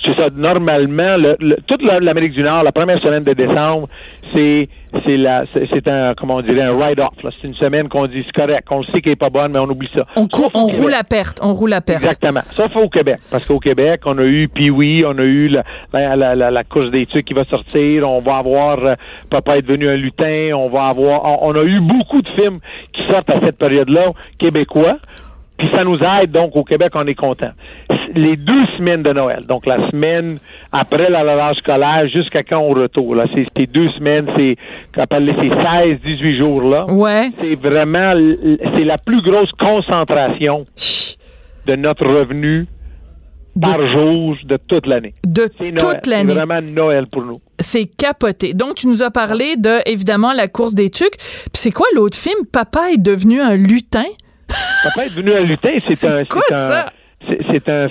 [0.04, 3.86] C'est ça, normalement, le, le- toute la- l'Amérique du Nord, la première semaine de décembre,
[4.34, 4.68] c'est
[5.06, 7.14] c'est la c'est c'est un comment on dirait un write-off.
[7.22, 9.60] C'est une semaine qu'on dit c'est correct, on le sait qu'elle est pas bonne, mais
[9.60, 10.04] on oublie ça.
[10.16, 11.38] On, Sauf au on roule à perte.
[11.42, 12.02] On roule à perte.
[12.04, 12.40] Exactement.
[12.52, 13.18] Sauf au Québec.
[13.30, 15.62] Parce qu'au Québec, on a eu Pee-Wee, on a eu la,
[15.92, 18.94] la, la, la- la course des tucs qui va sortir, on va avoir euh,
[19.30, 21.24] Papa est devenu un lutin, on va avoir...
[21.24, 22.58] On, on a eu beaucoup de films
[22.92, 24.06] qui sortent à cette période-là,
[24.38, 24.96] québécois,
[25.60, 27.50] puis ça nous aide, donc au Québec, on est content.
[28.14, 30.38] Les deux semaines de Noël, donc la semaine
[30.72, 34.56] après la lavage scolaire jusqu'à quand on retourne, là, c'est ces deux semaines, c'est
[34.94, 37.30] qu'on appelle ces 16-18 jours-là, Ouais.
[37.40, 38.12] c'est vraiment...
[38.76, 40.64] C'est la plus grosse concentration
[41.66, 42.66] de notre revenu
[43.56, 45.12] De- par jour de toute l'année.
[45.26, 46.32] De toute l'année.
[46.32, 47.36] C'est vraiment Noël pour nous.
[47.58, 48.54] C'est capoté.
[48.54, 51.16] Donc, tu nous as parlé de, évidemment, la course des tucs.
[51.18, 52.46] Puis c'est quoi l'autre film?
[52.50, 54.04] Papa est devenu un lutin?
[54.84, 55.70] Papa est devenu un lutin.
[55.92, 56.24] C'est un.
[56.24, 56.84] c'est un-?
[57.22, 57.88] C'est un,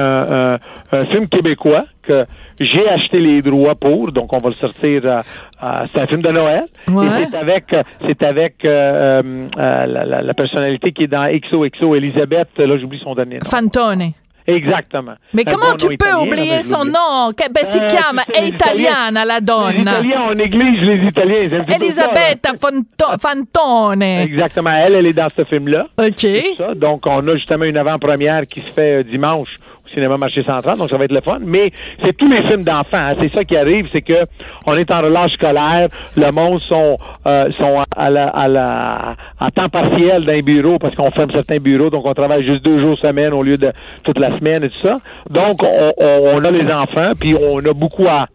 [0.00, 0.58] euh,
[0.90, 2.24] c'est un, film québécois que
[2.58, 5.02] j'ai acheté les droits pour, donc on va le sortir.
[5.04, 5.20] euh,
[5.62, 6.64] euh, c'est un film de Noël.
[6.88, 7.04] Ouais.
[7.04, 11.08] Et c'est avec, euh, c'est avec euh, euh, euh, la, la- la personnalité qui est
[11.08, 12.48] dans XOXO, Elisabeth.
[12.56, 13.44] Là, j'oublie son dernier nom.
[13.50, 14.12] Fantone.
[14.46, 15.14] Exactement.
[15.32, 17.30] Mais comment bon tu peux italien, oublier je son nom?
[17.50, 19.72] Ben, si Euh, chiama ça, les italiana la Les donna.
[20.00, 21.48] Italiens, on néglige les Italiens.
[21.48, 21.74] ça.
[21.74, 24.02] Elisabetta Fonto- Fantone.
[24.02, 24.70] Exactement.
[24.70, 25.86] Elle, elle est dans ce film-là.
[25.98, 26.26] OK.
[26.58, 26.74] Ça.
[26.74, 29.48] Donc, on a justement une avant-première qui se fait euh, dimanche
[29.94, 31.38] cinéma Marché Central, donc ça va être le fun.
[31.40, 31.70] Mais
[32.02, 32.96] c'est tous les films d'enfants.
[32.98, 33.14] hein.
[33.20, 34.24] C'est ça qui arrive, c'est que
[34.66, 39.50] on est en relâche scolaire, le monde sont euh, sont à la, à la à
[39.50, 42.80] temps partiel dans les bureaux parce qu'on ferme certains bureaux, donc on travaille juste deux
[42.80, 44.98] jours semaine au lieu de toute la semaine et tout ça.
[45.30, 48.26] Donc, on, on- on a les enfants, puis on a beaucoup à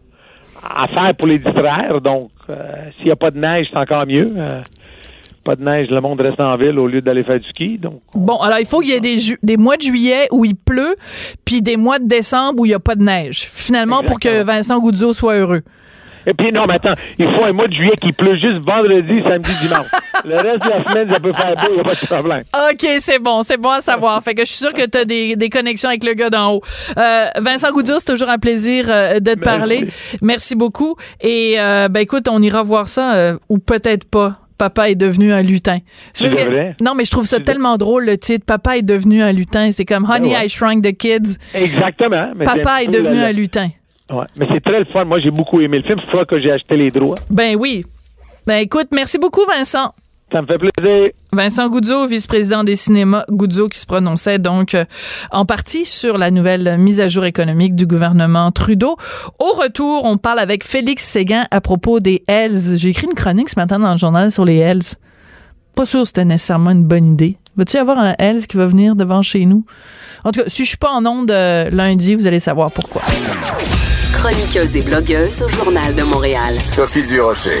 [0.62, 2.00] à faire pour les distraire.
[2.02, 2.54] Donc, euh,
[2.96, 4.28] s'il n'y a pas de neige, c'est encore mieux.
[4.36, 4.60] Euh,
[5.50, 7.76] pas de neige, le monde reste en ville au lieu d'aller faire du ski.
[7.76, 9.00] Donc, Bon, alors il faut qu'il y ait
[9.42, 10.94] des, mois de juillet où il pleut,
[11.44, 13.48] puis des mois de décembre où il n'y a pas de neige.
[13.50, 14.44] Finalement, pour que.
[14.44, 15.62] Vincent Goudzo soit heureux.
[16.26, 19.22] Et puis non, mais attends, il faut un mois de juillet qui pleut juste vendredi,
[19.26, 19.86] samedi, dimanche.
[20.24, 22.42] Le reste de la semaine, ça peut faire beau, il n'y a pas de problème.
[22.54, 24.22] OK, c'est bon, c'est bon à savoir.
[24.22, 26.54] Fait que je suis sûr que tu as des, des connexions avec le gars d'en
[26.54, 26.62] haut.
[26.98, 29.58] Euh, Vincent Goudzo, c'est toujours un plaisir euh, de te Merci.
[29.58, 29.88] parler.
[30.22, 30.96] Merci beaucoup.
[31.20, 34.39] Et euh, ben écoute, on ira voir ça, euh, ou peut-être pas.
[34.60, 35.78] Papa est devenu un lutin.
[36.12, 38.44] C'est que- non, mais je trouve ça tellement drôle, le titre.
[38.44, 39.72] Papa est devenu un lutin.
[39.72, 40.46] C'est comme Honey, Ben ouais.
[40.46, 41.38] I Shrunk the Kids.
[41.54, 42.32] Exactement.
[42.36, 43.68] mais Papa est devenu la- un lutin.
[44.12, 45.06] Ouais, mais c'est très le fun.
[45.06, 45.96] Moi, j'ai beaucoup aimé le film.
[46.00, 47.14] C'est pour ça que j'ai acheté les droits.
[47.30, 47.86] Ben oui.
[48.46, 49.94] Ben écoute, merci beaucoup, Vincent.
[50.32, 51.08] Ça me fait plaisir.
[51.32, 54.84] Vincent Goudzo, vice-président des cinémas Goudzo, qui se prononçait donc euh,
[55.32, 58.96] en partie sur la nouvelle mise à jour économique du gouvernement Trudeau.
[59.38, 62.76] Au retour, on parle avec Félix Séguin à propos des Hells.
[62.76, 64.96] J'ai écrit une chronique ce matin dans le journal sur les Hells.
[65.74, 67.36] Pas sûr que c'était nécessairement une bonne idée.
[67.56, 69.64] Va-tu y avoir un Hells qui va venir devant chez nous?
[70.24, 73.02] En tout cas, si je suis pas en onde euh, lundi, vous allez savoir pourquoi.
[74.12, 76.54] Chroniqueuse et blogueuse au Journal de Montréal.
[76.66, 77.60] Sophie Durocher.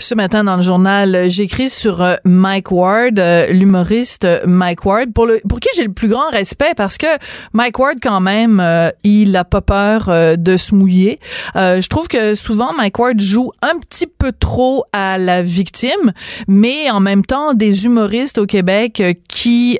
[0.00, 5.12] Ce matin dans le journal, euh, j'écris sur euh, Mike Ward, euh, l'humoriste Mike Ward,
[5.12, 7.08] pour, le, pour qui j'ai le plus grand respect parce que
[7.52, 8.62] Mike Ward, quand même,
[9.02, 11.18] il a pas peur de se mouiller.
[11.54, 16.12] je trouve que souvent, Mike Ward joue un petit peu trop à la victime,
[16.46, 19.78] mais en même temps, des humoristes au Québec qui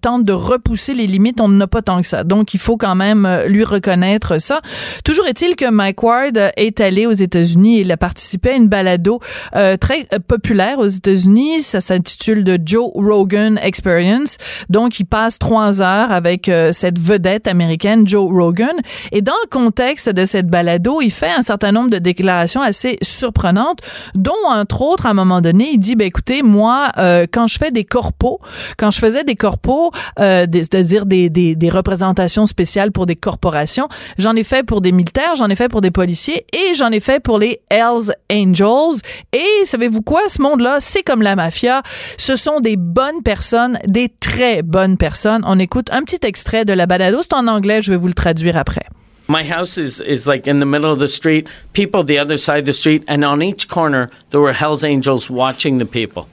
[0.00, 2.24] tentent de repousser les limites, on n'en a pas tant que ça.
[2.24, 4.60] Donc, il faut quand même lui reconnaître ça.
[5.04, 9.20] Toujours est-il que Mike Ward est allé aux États-Unis, il a participé à une balado
[9.56, 11.60] euh, très euh, populaire aux États-Unis.
[11.60, 14.36] Ça s'intitule The Joe Rogan Experience.
[14.68, 18.76] Donc, il passe trois heures avec euh, cette vedette américaine, Joe Rogan.
[19.12, 22.98] Et dans le contexte de cette balado, il fait un certain nombre de déclarations assez
[23.02, 23.80] surprenantes,
[24.14, 26.88] dont, entre autres, à un moment donné, il dit, ben, écoutez, moi,
[27.32, 28.38] quand je fais des corpos,
[28.76, 34.34] quand je faisais des corpos, c'est-à-dire des, des, des représentations spéciales pour des corporations, j'en
[34.36, 37.20] ai fait pour des militaires, j'en ai fait pour des policiers et j'en ai fait
[37.20, 39.00] pour les Hells Angels.
[39.64, 40.22] Savez-vous quoi?
[40.28, 41.82] Ce monde-là, c'est comme la mafia.
[42.16, 45.42] Ce sont des bonnes personnes, des très bonnes personnes.
[45.46, 47.18] On écoute un petit extrait de la balado.
[47.22, 48.86] C'est en anglais, je vais vous le traduire après.
[49.28, 52.60] My house is, is like in the middle of the street, people the other side
[52.60, 56.26] of the street, and on each corner there were Hells Angels watching the people.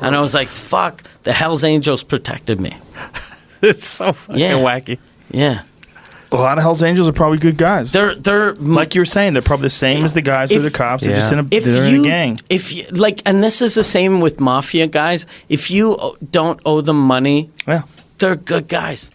[0.00, 2.74] And I was like, fuck, the Hells Angels protected me.
[3.62, 4.54] it's so fucking Yeah.
[4.54, 4.98] wacky.
[5.30, 5.60] Yeah.
[6.32, 7.92] A lot of Hell's Angels are probably good guys.
[7.92, 10.60] They're they're like you were saying, they're probably the same as the guys who are
[10.60, 11.04] the If- cops.
[11.04, 12.40] They're just in a, if they're you in a gang.
[12.48, 16.80] if you like and this is the same with mafia guys if you don't owe
[16.80, 17.82] them money Yeah.
[18.18, 19.10] they're good guys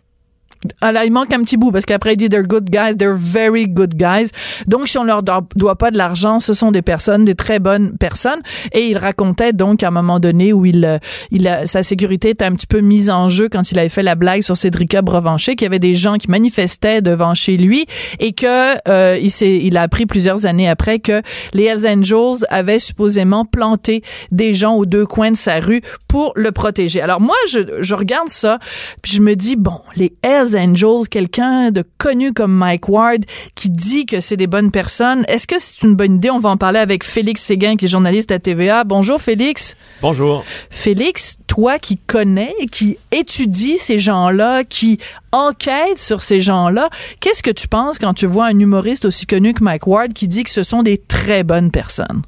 [0.82, 3.16] Ah là, il manque un petit bout parce qu'après il dit they're good guys, they're
[3.16, 4.30] very good guys.
[4.68, 7.98] Donc si on leur doit, pas de l'argent, ce sont des personnes, des très bonnes
[7.98, 8.42] personnes.
[8.72, 10.98] Et il racontait donc à un moment donné où il, euh,
[11.32, 14.04] il a, sa sécurité était un petit peu mise en jeu quand il avait fait
[14.04, 17.86] la blague sur Cédrica Brevanché, qu'il y avait des gens qui manifestaient devant chez lui
[18.20, 21.22] et que euh, il s'est, il a appris plusieurs années après que
[21.54, 26.34] les Hells Angels avaient supposément planté des gens aux deux coins de sa rue pour
[26.36, 27.02] le protéger.
[27.02, 28.60] Alors moi, je, je regarde ça,
[29.02, 30.14] puis je me dis bon, les
[30.48, 35.26] Hells Angels, quelqu'un de connu comme Mike Ward qui dit que c'est des bonnes personnes,
[35.28, 36.30] est-ce que c'est une bonne idée?
[36.30, 38.84] On va en parler avec Félix Séguin, qui est journaliste à TVA.
[38.84, 39.76] Bonjour Félix.
[40.02, 40.44] Bonjour.
[40.70, 45.00] Félix, toi qui connais, qui étudie ces gens-là, qui
[45.32, 49.54] enquête sur ces gens-là, qu'est-ce que tu penses quand tu vois un humoriste aussi connu
[49.54, 52.22] que Mike Ward qui dit que ce sont des très bonnes personnes?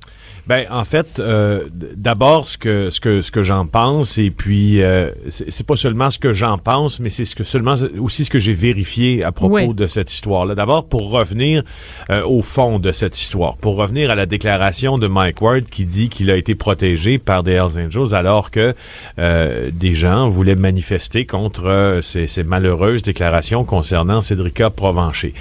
[0.49, 4.81] Ben en fait, euh, d'abord ce que ce que ce que j'en pense et puis
[4.81, 8.31] euh, c'est pas seulement ce que j'en pense, mais c'est ce que seulement aussi ce
[8.31, 9.73] que j'ai vérifié à propos Oui.
[9.75, 10.55] de cette histoire-là.
[10.55, 11.61] D'abord pour revenir
[12.09, 15.85] euh, au fond de cette histoire, pour revenir à la déclaration de Mike Ward qui
[15.85, 18.73] dit qu'il a été protégé par des Hells Angels alors que
[19.19, 25.35] euh, des gens voulaient manifester contre ces, ces malheureuses déclarations concernant Cédrica Provencher.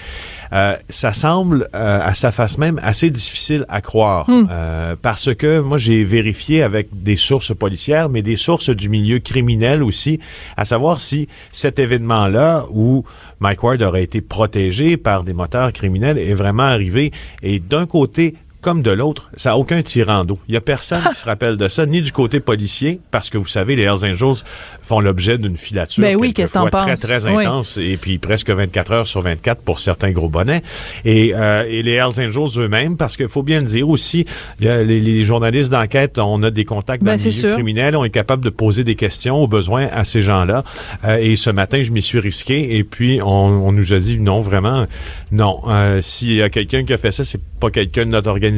[0.53, 4.27] Euh, ça semble, euh, à sa face même, assez difficile à croire.
[4.29, 9.19] Euh, parce que moi, j'ai vérifié avec des sources policières, mais des sources du milieu
[9.19, 10.21] criminel aussi,
[10.57, 13.05] à savoir si cet événement-là, où
[13.41, 17.13] Mike Ward aurait été protégé par des moteurs criminels, est vraiment arrivé.
[17.43, 18.35] Et d'un côté,
[18.69, 20.39] comme de l'autre, ça n'a aucun tirant d'eau.
[20.47, 23.39] Il y a personne qui se rappelle de ça, ni du côté policier, parce que
[23.39, 24.43] vous savez, les Hells Angels
[24.83, 27.47] font l'objet d'une filature Ben oui, qu'est-ce très, très Oui.
[27.47, 30.61] intense, et puis presque 24 heures sur 24 pour certains gros bonnets.
[31.07, 34.27] Et, euh, et les Hells Angels eux-mêmes, parce qu'il faut bien le dire aussi,
[34.61, 37.55] y a les, les journalistes d'enquête, on a des contacts dans Ben, le milieu sûr.
[37.55, 40.63] criminel, on est capable de poser des questions au besoin à ces gens-là.
[41.07, 44.19] Euh, et ce matin, je m'y suis risqué, et puis on, on nous a dit
[44.19, 44.87] non, vraiment,
[45.33, 45.61] non.
[45.69, 48.58] Euh, S'il y a quelqu'un qui a fait ça, c'est pas quelqu'un de notre organisation,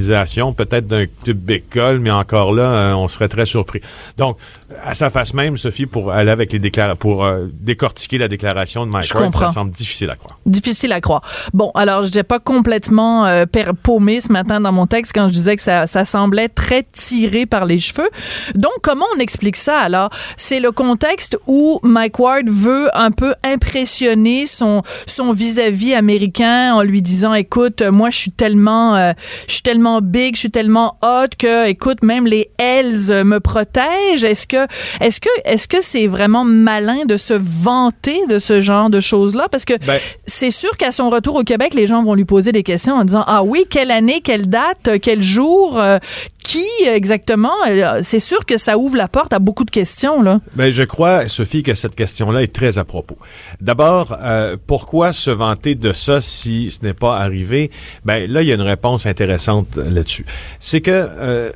[0.56, 3.80] peut-être d'un type d'école, mais encore là, euh, on serait très surpris.
[4.16, 4.36] Donc,
[4.82, 8.86] à sa face même, Sophie, pour aller avec les déclarations, pour euh, décortiquer la déclaration
[8.86, 10.38] de Mike Ward, ça semble difficile à croire.
[10.46, 11.22] Difficile à croire.
[11.52, 13.44] Bon, alors, je n'ai pas complètement euh,
[13.82, 17.46] paumé ce matin dans mon texte quand je disais que ça, ça semblait très tiré
[17.46, 18.08] par les cheveux.
[18.54, 20.10] Donc, comment on explique ça alors?
[20.36, 26.82] C'est le contexte où Mike Ward veut un peu impressionner son, son vis-à-vis américain en
[26.82, 29.12] lui disant, écoute, moi, je suis tellement, euh,
[29.46, 34.25] je suis tellement big, je suis tellement hot que, écoute, même les Hells me protègent.
[34.25, 34.66] Est-ce que,
[35.01, 39.49] est-ce que, est-ce que c'est vraiment malin de se vanter de ce genre de choses-là?
[39.51, 42.53] Parce que Ben- c'est sûr qu'à son retour au Québec, les gens vont lui poser
[42.53, 45.99] des questions en disant ah oui, quelle année, quelle date, euh, quel jour, euh,
[46.43, 47.53] qui exactement?
[47.69, 50.40] Euh, C'est sûr que ça ouvre la porte à beaucoup de questions là.
[50.57, 53.16] Ben, je crois, Sophie, que cette question-là est très à propos.
[53.61, 57.71] D'abord, euh, pourquoi se vanter de ça si ce n'est pas arrivé?
[58.05, 60.24] Ben, là, il y a une réponse intéressante là-dessus.
[60.59, 61.50] C'est que euh,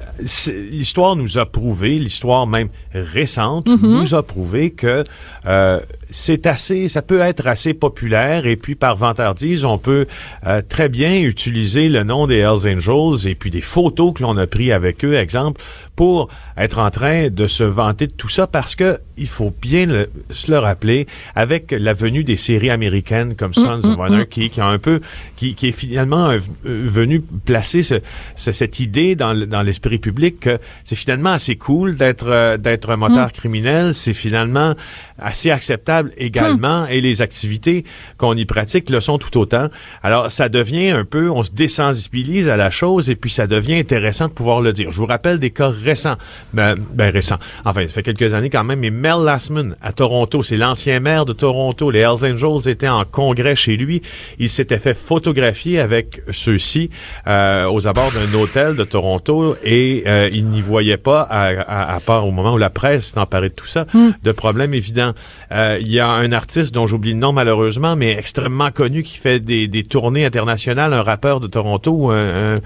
[0.71, 5.05] l'histoire nous a prouvé, l'histoire même récente nous a prouvé que
[5.47, 10.07] euh, c'est assez, ça peut être assez populaire et puis par vantardise, on peut
[10.47, 14.37] euh, très bien utiliser le nom des Hells Angels et puis des photos que l'on
[14.37, 15.61] a pris avec eux, exemple,
[15.97, 19.87] pour être en train de se vanter de tout ça parce que il faut bien
[19.87, 24.61] le- se le rappeler avec la venue des séries américaines comme Sons of Anarchy qui
[24.61, 25.01] a un peu
[25.37, 28.01] qui, qui est finalement euh, venu placer ce- ce-
[28.37, 32.97] cette idée dans, dans l'esprit public que c'est finalement assez cool d'être euh, d'être un
[32.97, 34.75] moteur criminel, c'est finalement
[35.19, 37.85] assez acceptable également et les activités
[38.17, 39.69] qu'on y pratique le sont tout autant.
[40.03, 43.79] Alors ça devient un peu on se désensibilise à la chose et puis ça devient
[43.79, 44.91] intéressant de pouvoir le dire.
[44.91, 46.17] Je vous rappelle des cas récents,
[46.53, 47.39] ben, ben récents.
[47.65, 51.25] Enfin, ça fait quelques années quand même, mais Mel Lastman à Toronto, c'est l'ancien maire
[51.25, 51.91] de Toronto.
[51.91, 54.03] Les Hells Angels étaient en congrès chez lui.
[54.39, 56.91] Il s'était fait photographier avec ceux-ci
[57.27, 61.95] euh, aux abords d'un hôtel de Toronto et euh, il n'y voyait pas, à, à-
[61.95, 63.87] à part au moment où la presse s'est emparée de tout ça,
[64.23, 65.13] de problème évident.
[65.53, 69.17] Euh, Il y a un artiste dont j'oublie le nom malheureusement, mais extrêmement connu qui
[69.17, 72.61] fait des, des tournées internationales, un rappeur de Toronto, un, un-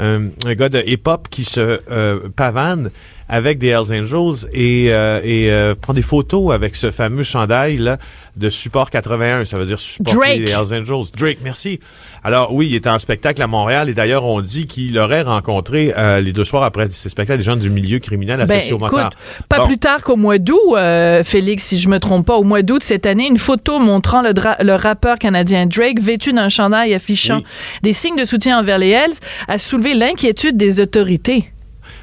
[0.00, 2.90] un- un gars de hip-hop qui se euh, pavane
[3.32, 7.78] avec des Hells Angels et, euh, et euh, prend des photos avec ce fameux chandail
[7.78, 7.96] là
[8.36, 10.38] de support 81, ça veut dire supporter Drake.
[10.38, 11.10] les Hells Angels.
[11.16, 11.78] Drake, merci.
[12.24, 15.92] Alors oui, il était en spectacle à Montréal et d'ailleurs on dit qu'il aurait rencontré
[15.96, 18.78] euh, les deux soirs après ces spectacles des gens du milieu criminel Ben, associés au
[18.78, 19.10] motard.
[19.48, 19.66] pas Bon.
[19.66, 22.82] plus tard qu'au mois d'août, euh, Félix, si je me trompe pas, au mois d'août
[22.82, 27.44] cette année, une photo montrant le, rappeur canadien Drake vêtu d'un chandail affichant Oui.
[27.82, 29.14] des signes de soutien envers les Hells
[29.48, 31.51] a soulevé l'inquiétude des autorités.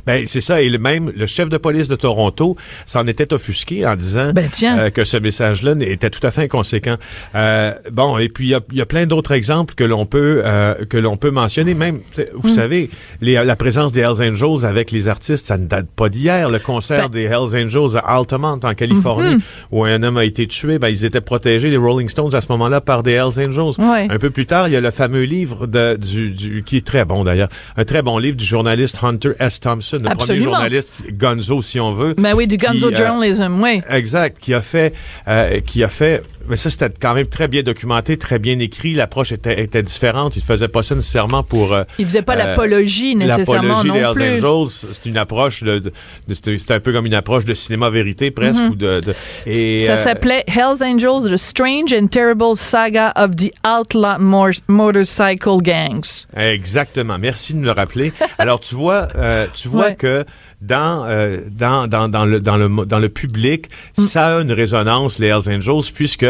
[0.09, 0.61] Ben, c'est ça.
[0.61, 4.49] Et le même, le chef de police de Toronto s'en était offusqué en disant Ben,
[4.51, 4.77] tiens.
[4.79, 6.97] euh, que ce message-là était tout à fait inconséquent.
[7.35, 10.05] Euh, bon, et puis il y a, il y a plein d'autres exemples que l'on
[10.05, 11.73] peut euh, que l'on peut mentionner.
[11.73, 11.99] Même,
[12.33, 12.55] vous Hmm.
[12.55, 12.89] savez,
[13.21, 16.49] les- la présence des Hells Angels avec les artistes, ça ne date pas d'hier.
[16.49, 19.41] Le concert Ben- des Hells Angels à Altamont, en Californie, Mhm.
[19.71, 22.47] où un homme a été tué, ben, ils étaient protégés, les Rolling Stones, à ce
[22.51, 23.75] moment-là, par des Hells Angels.
[23.79, 24.07] Ouais.
[24.09, 26.85] Un peu plus tard, il y a le fameux livre de, du, du- qui est
[26.85, 29.59] très bon d'ailleurs, un très bon livre du journaliste Hunter S.
[29.59, 30.51] Thompson, le premier Absolument.
[30.53, 32.13] journaliste Gonzo, si on veut.
[32.17, 33.81] Ben oui, du Gonzo Qui, euh, Journalism, oui.
[33.89, 34.93] Exact, qui a fait,
[35.27, 38.93] euh, qui a fait, mais ça c'était quand même très bien documenté, très bien écrit.
[38.93, 40.35] L'approche était, était différente.
[40.35, 41.73] Il faisait pas ça nécessairement pour.
[41.73, 44.45] euh, Il faisait pas euh, l'apologie nécessairement L'apologie des Hells.
[44.45, 45.91] Angels, c'est une approche de, de-
[46.27, 49.13] de- c'était un peu comme une approche de cinéma vérité presque ou de, de-
[49.45, 49.85] et Mhm.
[49.85, 55.61] Ça euh, s'appelait Hells Angels, The Strange and Terrible Saga of the Outlaw Mor- Motorcycle
[55.61, 56.25] Gangs.
[56.35, 57.17] Exactement.
[57.19, 58.11] Merci de me le rappeler.
[58.37, 59.95] Alors tu vois, euh, tu vois Ouais.
[59.95, 60.25] que
[60.61, 63.67] dans, euh, dans dans dans le dans le dans le public,
[63.97, 64.01] Mm.
[64.03, 66.25] ça a une résonance les Hells Angels puisque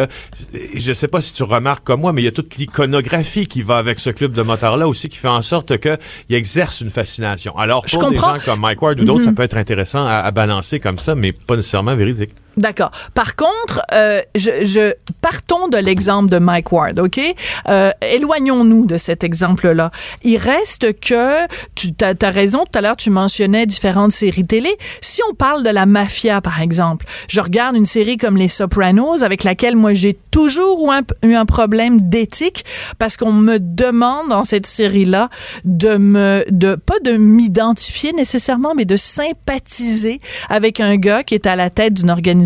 [0.76, 3.62] je sais pas si tu remarques comme moi, mais il y a toute l'iconographie qui
[3.64, 5.98] va avec ce club de motards là aussi qui fait en sorte que
[6.30, 7.58] il exerce une fascination.
[7.58, 8.36] Alors Je pour des comprends.
[8.40, 11.16] gens comme Mike Ward ou d'autres, ça peut être intéressant à, à balancer comme ça,
[11.16, 12.32] mais pas nécessairement véridique.
[12.58, 12.92] D'accord.
[13.14, 17.20] Par contre, euh, je, je partons de l'exemple de Mike Ward, ok?
[17.68, 19.92] Euh, Éloignons-nous de cet exemple-là.
[20.24, 22.66] Il reste que tu as, raison.
[22.66, 24.76] Tout à l'heure, tu mentionnais différentes séries télé.
[25.02, 29.24] Si on parle de la mafia, par exemple, je regarde une série comme Les Sopranos,
[29.24, 32.66] avec laquelle moi j'ai toujours eu un, eu un problème d'éthique
[32.98, 35.30] parce qu'on me demande dans cette série-là
[35.66, 41.48] de me, de pas de m'identifier nécessairement, mais de sympathiser avec un gars qui est
[41.48, 42.39] à la tête d'une organisation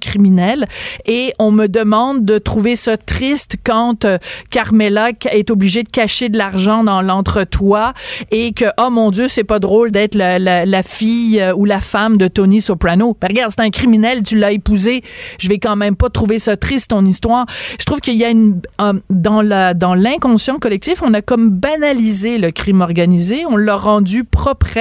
[0.00, 0.66] criminelle
[1.06, 4.18] et on me demande de trouver ça triste quand euh,
[4.50, 7.92] Carmela ca- est obligée de cacher de l'argent dans l'entretoit
[8.30, 12.16] et que oh mon dieu c'est pas drôle d'être la, fille euh, ou la femme
[12.16, 13.16] de Tony Soprano.
[13.20, 15.02] Ben, regarde c'est un criminel tu l'as épousé
[15.38, 17.46] je vais quand même pas trouver ça triste ton histoire.
[17.78, 19.42] Je trouve qu'il y a une euh, dans
[19.74, 24.78] dans l'inconscient collectif on a comme banalisé le crime organisé on l'a rendu propre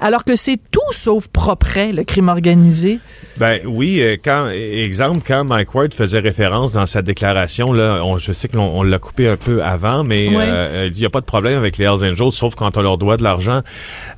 [0.00, 2.98] alors que c'est tout sauf propre le crime organisé.
[3.36, 8.18] Ben oui, euh, quand exemple quand Mike Ward faisait référence dans sa déclaration là, on-
[8.18, 11.02] je sais que l'on on l'a coupé un peu avant, mais euh, il dit il
[11.02, 13.22] y a pas de problème avec les Hells Angels, sauf quand on leur doit de
[13.22, 13.62] l'argent.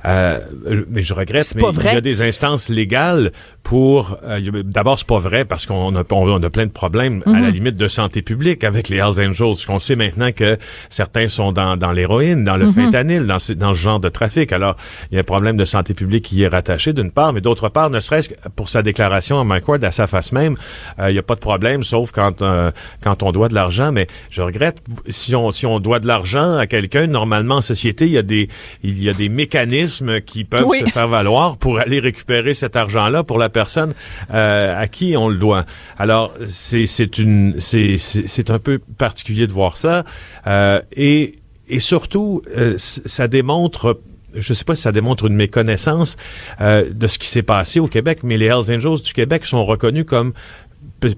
[0.05, 0.39] Euh,
[0.89, 3.31] mais je regrette, mais il y a des instances légales
[3.63, 4.17] pour.
[4.23, 7.47] euh, D'abord, c'est pas vrai parce qu'on a, on a plein de problèmes à la
[7.47, 7.53] Mhm.
[7.53, 9.55] limite de santé publique avec les Hells Angels.
[9.69, 10.57] On sait maintenant que
[10.89, 12.73] certains sont dans, dans l'héroïne, dans le Mhm.
[12.73, 14.51] fentanyl, dans, ce- dans ce genre de trafic.
[14.51, 14.75] Alors,
[15.11, 17.41] il y a un problème de santé publique qui y est rattaché d'une part, mais
[17.41, 20.55] d'autre part, ne serait-ce que pour sa déclaration à Mike Ward, à sa face même,
[20.99, 23.91] euh, il n'y a pas de problème, sauf quand euh, quand on doit de l'argent.
[23.91, 28.05] Mais je regrette si on si on doit de l'argent à quelqu'un, normalement en société,
[28.05, 28.47] il y a des
[28.83, 30.81] il y a des mécanismes qui peuvent Oui.
[30.81, 33.93] se faire valoir pour aller récupérer cet argent-là pour la personne
[34.33, 35.65] euh, à qui on le doit.
[35.97, 40.03] Alors c'est c'est une c'est un peu particulier de voir ça
[40.47, 41.35] euh, et
[41.71, 43.97] et surtout, euh, ça démontre
[44.35, 46.17] je sais pas si ça démontre une méconnaissance
[46.61, 49.65] euh, de ce qui s'est passé au Québec, mais les Hells Angels du Québec sont
[49.65, 50.33] reconnus comme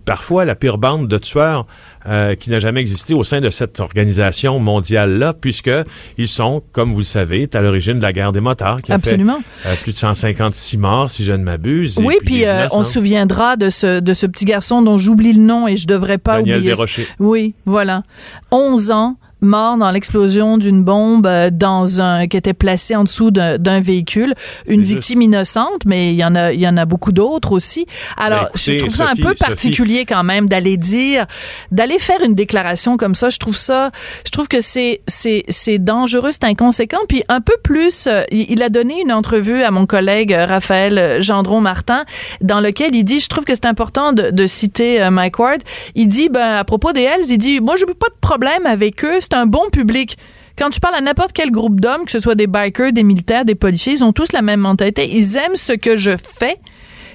[0.06, 1.66] parfois la pire bande de tueurs
[2.08, 5.72] euh, qui n'a jamais existé au sein de cette organisation mondiale-là, puisque
[6.18, 8.96] ils sont, comme vous le savez, à l'origine de la guerre des motards, qui a
[8.96, 9.40] Absolument.
[9.60, 12.00] fait euh, plus de 156 morts, si je ne m'abuse.
[12.04, 15.42] Oui, puis euh, on se souviendra de ce, de ce petit garçon dont j'oublie le
[15.42, 16.72] nom et je devrais pas Daniel oublier.
[16.72, 17.08] Desrochers.
[17.20, 18.04] Oui, voilà.
[18.52, 23.32] 11 ans mort dans l'explosion d'une bombe euh, dans un qui était placée en dessous
[23.32, 24.34] d'un véhicule,
[24.68, 24.90] une juste.
[24.94, 27.86] victime innocente, mais il y en a il y en a beaucoup d'autres aussi.
[28.18, 29.36] Alors, Ben, écoutez, je trouve ça un peu Sophie.
[29.40, 31.26] particulier quand même d'aller dire
[31.72, 33.92] d'aller faire une déclaration comme ça, je trouve ça
[34.26, 38.62] je trouve que c'est c'est c'est dangereux, c'est inconséquent puis un peu plus euh, il,
[38.64, 42.06] a donné une entrevue à mon collègue euh, Raphaël Gendron Martin
[42.42, 45.62] dans lequel il dit je trouve que c'est important de, de citer Mike Ward,
[45.96, 48.66] il dit ben à propos des Hells, il dit moi je veux pas de problème
[48.66, 50.18] avec eux, un bon public.
[50.58, 53.46] Quand tu parles à n'importe quel groupe d'hommes, que ce soit des bikers, des militaires,
[53.46, 55.10] des policiers, ils ont tous la même mentalité.
[55.10, 56.60] Ils aiment ce que je fais.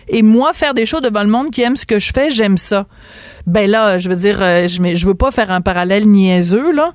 [0.08, 2.56] Et moi, faire des choses devant le monde qui aime ce que je fais, j'aime
[2.56, 2.86] ça.
[3.46, 6.94] Ben là, je veux dire, euh, je, je veux pas faire un parallèle niaiseux, là.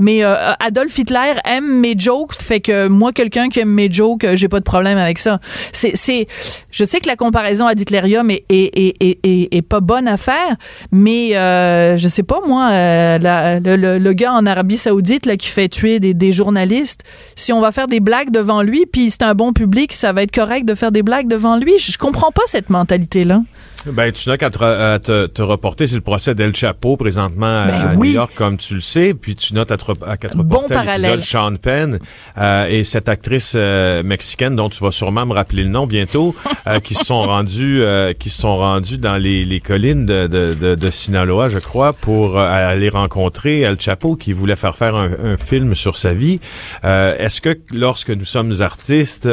[0.00, 4.24] Mais euh, Adolf Hitler aime mes jokes, fait que moi, quelqu'un qui aime mes jokes,
[4.24, 5.38] euh, j'ai pas de problème avec ça.
[5.72, 6.26] C'est, c'est,
[6.72, 10.16] je sais que la comparaison à Hitlerium est, est, est, est, est- pas bonne à
[10.16, 10.56] faire,
[10.90, 15.36] mais euh, je sais pas moi, euh, la- le, le- gars en Arabie Saoudite là
[15.36, 17.02] qui fait tuer des, des journalistes,
[17.36, 20.22] si on va faire des blagues devant lui, puis c'est un bon public, ça va
[20.22, 21.78] être correct de faire des blagues devant lui.
[21.78, 23.42] Je comprends pas cette mentalité là.
[23.86, 27.62] Ben, tu n'as qu'à te, à te, te reporter sur le procès d'El Chapo présentement
[27.62, 28.08] à- Ben à oui.
[28.08, 30.76] New York, comme tu le sais, puis tu notes à te, à te Bon reporter
[30.76, 31.22] à parallèle.
[31.22, 31.98] Sean Penn
[32.36, 36.34] euh, et cette actrice euh, mexicaine dont tu vas sûrement me rappeler le nom bientôt,
[36.66, 40.26] euh, qui se sont rendus, euh, qui se sont rendus dans les, les collines de,
[40.26, 44.76] de, de, de Sinaloa, je crois, pour euh, aller rencontrer El Chapo, qui voulait faire
[44.76, 46.38] faire un, un film sur sa vie.
[46.84, 49.28] Euh, Est-ce que lorsque nous sommes artistes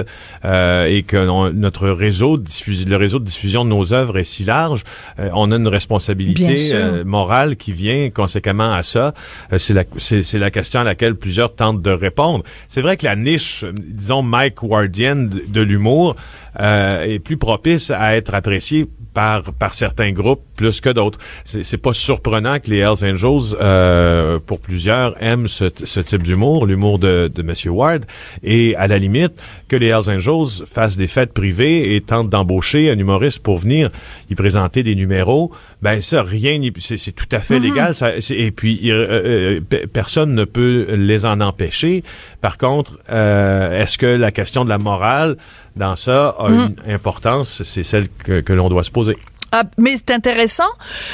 [0.45, 4.17] euh, et que on- notre réseau de diffusion, le réseau de diffusion de nos œuvres
[4.17, 4.83] est large,
[5.19, 9.13] euh, on a une responsabilité euh, morale qui vient conséquemment à ça.
[9.53, 12.43] Euh, c'est la c'est la question à laquelle plusieurs tentent de répondre.
[12.67, 16.15] C'est vrai que la niche, disons Mike Wardian de, de l'humour,
[16.59, 21.19] euh, est plus propice à être appréciée par par certains groupes plus que d'autres.
[21.43, 26.23] C'est c'est pas surprenant que les Hells Angels, euh, pour plusieurs, aiment ce, ce type
[26.23, 28.05] d'humour, l'humour de, de Monsieur Ward,
[28.43, 29.33] et à la limite
[29.67, 33.89] que les Hells Angels fassent des fêtes privées et tentent d'embaucher un humoriste pour venir
[34.29, 35.51] y présenter des numéros.
[35.81, 37.95] Ben ça, rien, c'est tout à fait légal.
[37.95, 42.03] Ça, c'est- et puis il- euh, euh, pe- personne ne peut les en empêcher.
[42.41, 45.37] Par contre, euh, est-ce que la question de la morale
[45.75, 47.63] dans ça a une importance?
[47.63, 49.17] C'est celle que, que l'on doit se poser.
[49.51, 50.69] Ah, mais c'est intéressant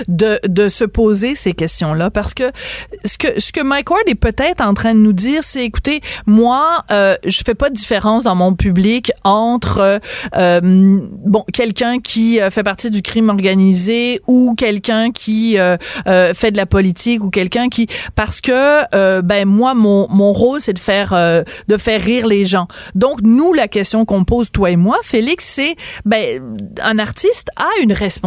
[0.07, 2.51] de, de se poser ces questions-là parce que
[3.05, 6.01] ce que ce que Mike Ward est peut-être en train de nous dire, c'est écoutez,
[6.25, 9.99] moi, euh, je fais pas de différence dans mon public entre
[10.35, 15.77] euh, bon quelqu'un qui euh, fait partie du crime organisé ou quelqu'un qui euh,
[16.07, 20.31] euh, fait de la politique ou quelqu'un qui parce que euh, ben moi mon mon
[20.31, 22.67] rôle c'est de faire euh, de faire rire les gens.
[22.95, 25.75] Donc nous la question qu'on pose toi et moi, Félix, c'est
[26.05, 26.41] ben
[26.81, 28.22] un artiste a une responsabilité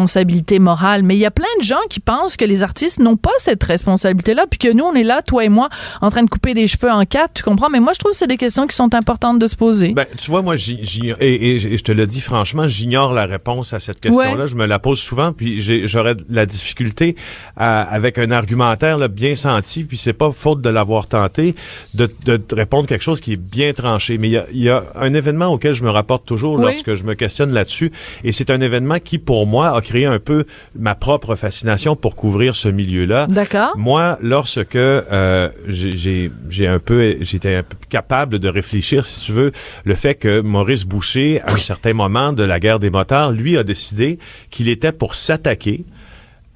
[0.61, 3.30] morale, mais il y a plein de gens qui pensent que les artistes n'ont pas
[3.38, 5.68] cette responsabilité-là, puis que nous, on est là, toi et moi,
[6.01, 7.68] en train de couper des cheveux en quatre, tu comprends?
[7.70, 9.88] Mais moi, je trouve que c'est des questions qui sont importantes de se poser.
[9.92, 13.26] Ben, tu vois, moi, j'y- j'y- et, et je te le dis franchement, j'ignore la
[13.26, 14.42] réponse à cette question-là.
[14.42, 14.47] Ouais.
[14.47, 17.16] Je me la pose souvent, puis j'ai- j'aurais la difficulté
[17.57, 21.55] à- avec un argumentaire là, bien senti, puis c'est pas faute de l'avoir tenté,
[21.94, 24.18] de, de répondre quelque chose qui est bien tranché.
[24.18, 26.62] Mais il y a, y a un événement auquel je me rapporte toujours Oui.
[26.66, 27.92] lorsque je me questionne là-dessus,
[28.24, 30.45] et c'est un événement qui, pour moi, a créé un peu
[30.78, 33.26] ma propre fascination pour couvrir ce milieu-là.
[33.28, 33.72] D'accord?
[33.76, 36.30] Moi, lorsque euh, j'ai-
[36.66, 39.53] un peu j'étais un peu capable de réfléchir, si tu veux,
[39.84, 43.57] le fait que Maurice Boucher, à un certain moment de la guerre des motards, lui
[43.57, 44.18] a décidé
[44.51, 45.84] qu'il était pour s'attaquer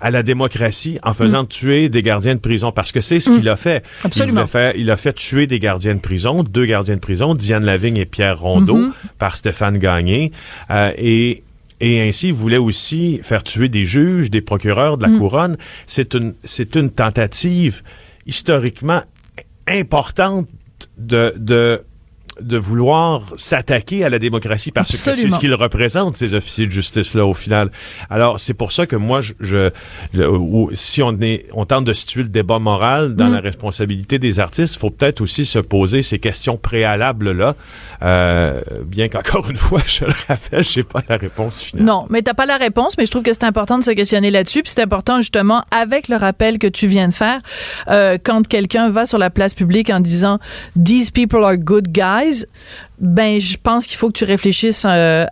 [0.02, 3.46] à la démocratie en faisant tuer des gardiens de prison parce que c'est ce qu'il
[3.50, 3.84] a fait.
[4.02, 4.30] Absolument.
[4.32, 7.34] Il, voulait faire- il a fait tuer des gardiens de prison, deux gardiens de prison,
[7.34, 8.92] Diane Lavigne et Pierre Rondeau Mm-hmm.
[9.18, 10.32] par Stéphane Gagné
[10.70, 11.42] euh, et
[11.80, 15.56] et ainsi, il voulait aussi faire tuer des juges, des procureurs de la couronne.
[15.86, 17.82] C'est une, c'est une tentative
[18.26, 19.02] historiquement
[19.66, 20.48] importante
[20.98, 21.82] de, de,
[22.40, 26.72] de vouloir s'attaquer à la démocratie parce que c'est ce qu'ils représentent, ces officiers de
[26.72, 27.70] justice-là, au final.
[28.08, 29.70] Alors, c'est pour ça que moi, je, je,
[30.14, 34.18] je- ou- si on est, on tente de situer le débat moral dans la responsabilité
[34.18, 37.54] des artistes, il faut peut-être aussi se poser ces questions préalables-là,
[38.02, 41.84] euh, bien qu'encore une fois, je le rappelle, j'ai pas la réponse finale.
[41.86, 44.30] Non, mais t'as pas la réponse, mais je trouve que c'est important de se questionner
[44.30, 47.40] là-dessus, puis c'est important justement avec le rappel que tu viens de faire,
[47.88, 50.38] euh, quand quelqu'un va sur la place publique en disant
[50.82, 52.29] These people are good guys,
[52.98, 55.26] ben je pense qu'il faut que tu réfléchisses euh,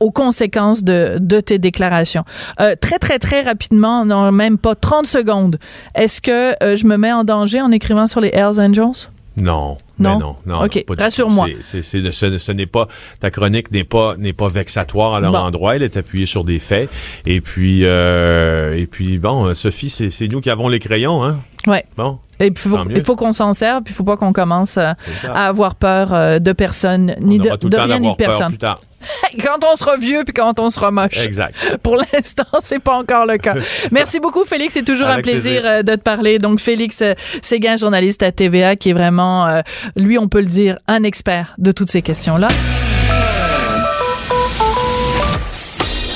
[0.00, 2.24] aux conséquences de, de tes déclarations.
[2.60, 5.58] Euh, très très très rapidement, non même pas 30 secondes.
[5.94, 9.08] Est-ce que euh, je me mets en danger en écrivant sur les Hells Angels?
[9.36, 9.76] Non.
[9.98, 10.18] Non?
[10.18, 10.64] Non, non.
[10.64, 11.46] OK, rassure-moi.
[11.62, 12.88] Ce, ce n'est pas
[13.20, 15.38] ta chronique n'est pas n'est pas vexatoire à leur Bon.
[15.38, 15.76] endroit.
[15.76, 16.90] Elle est appuyée sur des faits.
[17.26, 21.36] Et puis euh, et puis bon, euh, Sophie, c'est nous qui avons les crayons, hein?
[21.66, 21.84] Ouais.
[21.96, 22.18] Bon.
[22.40, 22.96] Et puis faut- Tant mieux.
[22.98, 24.90] il faut qu'on s'en serve, puis il faut pas qu'on commence euh,
[25.32, 28.48] à avoir peur euh, de personne, ni de, rien ni de personne.
[28.48, 28.76] plus tard.
[29.42, 31.26] Quand on sera vieux, puis quand on sera moche.
[31.26, 31.54] Exact.
[31.82, 33.54] Pour l'instant, c'est pas encore le cas.
[33.92, 34.74] Merci beaucoup, Félix.
[34.74, 35.84] C'est toujours Avec un plaisir, plaisir.
[35.84, 36.38] de te parler.
[36.38, 37.02] Donc, Félix
[37.42, 39.60] Séguin, journaliste à TVA, qui est vraiment,
[39.96, 42.48] lui, on peut le dire, un expert de toutes ces questions-là.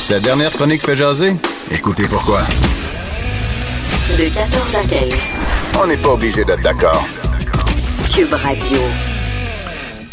[0.01, 1.37] Sa dernière chronique fait jaser?
[1.71, 2.41] Écoutez pourquoi.
[4.17, 5.15] De 14 à 15.
[5.83, 7.07] On n'est pas obligé d'être d'accord.
[8.11, 8.79] Cube Radio.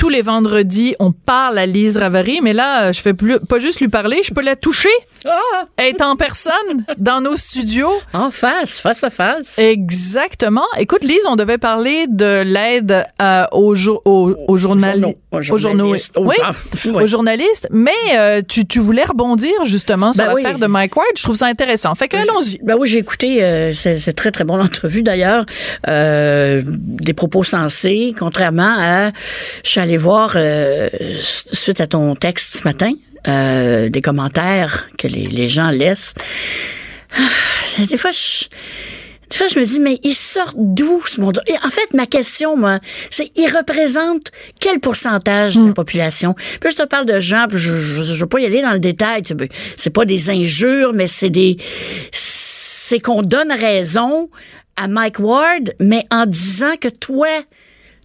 [0.06, 3.80] Tous les vendredis, on parle à Lise Ravary, mais là, je fais plus, pas juste
[3.82, 4.88] lui parler, je peux la toucher.
[5.78, 7.89] Elle est en personne dans nos studios.
[8.14, 9.58] En face, face à face.
[9.58, 10.62] Exactement.
[10.78, 15.38] Écoute, Lise, on devait parler de l'aide euh, aux, jour- aux, aux journali- journaux- aux
[15.51, 16.36] aux journalistes, aux oui,
[16.93, 17.68] aux journalistes.
[17.72, 20.43] Mais euh, tu, tu voulais rebondir justement sur Ben oui.
[20.43, 21.08] l'affaire de Mike Ward.
[21.18, 21.95] Je trouve ça intéressant.
[21.95, 22.60] Fait que allons-y.
[22.64, 25.47] Ben oui, j'ai écouté, euh, c'est très très bon l'entrevue d'ailleurs,
[25.88, 29.12] euh, des propos sensés, contrairement à,
[29.64, 30.89] suis allé voir euh,
[31.21, 32.91] suite à ton texte ce matin,
[33.27, 36.13] euh, des commentaires que les, les gens laissent.
[37.17, 38.45] Ah, Des fois, je,
[39.29, 42.07] des fois, je me dis, mais ils sortent d'où ce monde Et en fait, ma
[42.07, 42.79] question, moi,
[43.09, 46.35] c'est, ils représentent quel pourcentage de la population?
[46.59, 48.79] Puis je te parle de gens, puis je, je veux pas y aller dans le
[48.79, 51.55] détail, tu sais, c'est pas des injures, mais c'est des,
[52.11, 54.29] c'est qu'on donne raison
[54.75, 57.29] à Mike Ward, mais en disant que toi,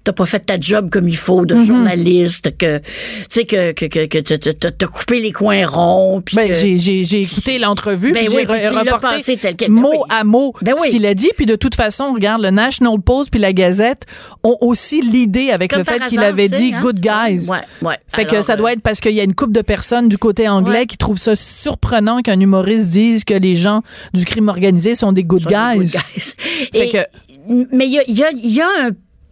[0.03, 2.85] t'as pas fait ta job comme il faut de journaliste, que tu
[3.29, 7.05] sais que que que, que t'as- coupé les coins ronds, puis Ben, que- j'ai, j'ai,
[7.05, 9.69] j'ai écouté l'entrevue, Ben oui, j'ai reporté passé tel quel.
[9.71, 9.99] Ben mot oui.
[10.09, 10.91] à mot Ben ce oui.
[10.91, 11.31] qu'il a dit.
[11.37, 14.05] Puis de toute façon, regarde, le National Post puis la Gazette
[14.43, 16.81] ont aussi l'idée avec Comme le fait qu'il avait dit hein?
[16.81, 17.49] good guys.
[17.49, 17.97] Ouais, ouais.
[18.09, 20.19] Fait que ça doit euh, être parce qu'il y a une couple de personnes du
[20.19, 20.87] côté anglais Ouais.
[20.87, 23.83] qui trouvent ça surprenant qu'un humoriste dise que les gens
[24.15, 25.93] du crime organisé sont des good sont des good guys.
[26.15, 26.35] guys.
[26.73, 28.91] Fait Et- que- mais il y a, il y, a, y a un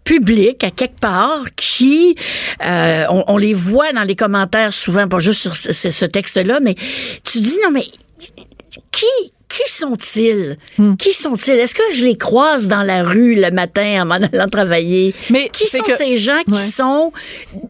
[0.09, 2.17] public à quelque part qui
[2.65, 6.77] euh, on, les voit dans les commentaires souvent pas juste sur ce texte-là mais
[7.25, 7.85] tu dis non mais
[8.91, 9.33] qui
[9.67, 10.57] qui sont-ils?
[10.79, 10.95] Hmm.
[10.97, 11.53] Qui sont-ils?
[11.59, 15.15] Est-ce que je les croise dans la rue le matin en m'en allant travailler?
[15.31, 16.61] Mais qui sont que- ces gens qui Ouais.
[16.61, 17.13] sont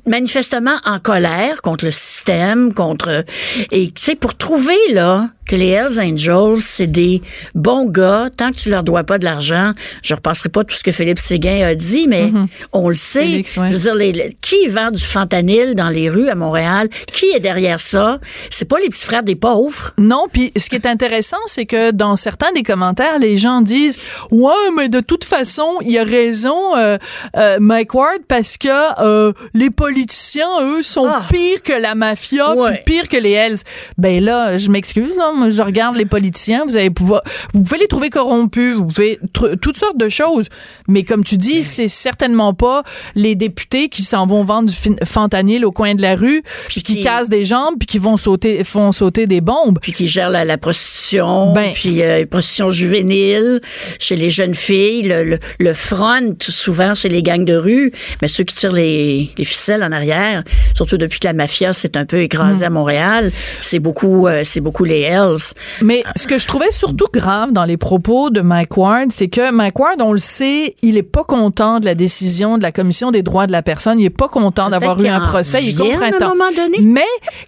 [0.06, 3.24] manifestement en colère contre le système, contre
[3.72, 7.22] et tu sais pour trouver là que les Hells Angels c'est des
[7.54, 9.72] bons gars tant que tu leur dois pas de l'argent.
[10.02, 12.30] Je repasserai pas tout ce que Philippe Séguin a dit, mais
[12.74, 13.20] on le sait.
[13.22, 13.68] Félix, ouais.
[13.70, 16.88] Je veux dire, les- les- qui vend du fentanyl dans les rues à Montréal?
[17.12, 18.18] Qui est derrière ça?
[18.50, 19.92] C'est pas les petits frères des pauvres.
[19.96, 23.98] Non, puis ce qui est intéressant, c'est que dans certains des commentaires, les gens disent
[24.30, 26.98] ouais, mais de toute façon, il y a raison, euh,
[27.36, 28.68] euh, Mike Ward, parce que
[29.02, 31.22] euh, les politiciens, eux, sont Ah.
[31.30, 32.82] pires que la mafia, Ouais.
[32.84, 33.58] pires que les Hells.
[33.98, 37.22] Ben là, je m'excuse, là, moi, je regarde les politiciens, vous allez pouvoir,
[37.54, 39.18] vous pouvez les trouver corrompus, vous pouvez
[39.60, 40.48] toutes sortes de choses,
[40.88, 42.82] mais comme tu dis, c'est certainement pas
[43.14, 46.96] les députés qui s'en vont vendre du fentanyl au coin de la rue, puis qui
[46.96, 49.78] qui- cassent des jambes, puis qui vont sauter, font sauter des bombes.
[49.80, 51.67] puis qui gèrent la, la prostitution, Ben.
[51.74, 53.60] Puis euh, prostitution juvénile
[53.98, 57.92] chez les jeunes filles, le, le, le front souvent c'est les gangs de rue,
[58.22, 60.42] mais ceux qui tirent les, les ficelles en arrière,
[60.74, 64.60] surtout depuis que la mafia s'est un peu écrasée à Montréal, c'est beaucoup euh, c'est
[64.60, 65.54] beaucoup les Hells.
[65.82, 69.50] Mais ce que je trouvais surtout grave dans les propos de Mike Ward, c'est que
[69.50, 73.10] Mike Ward, on le sait, il est pas content de la décision de la Commission
[73.10, 73.98] des droits de la personne.
[73.98, 75.62] Il est pas content d'avoir eu un procès.
[75.62, 76.78] Il vienne à un moment donné.
[76.80, 77.00] Mais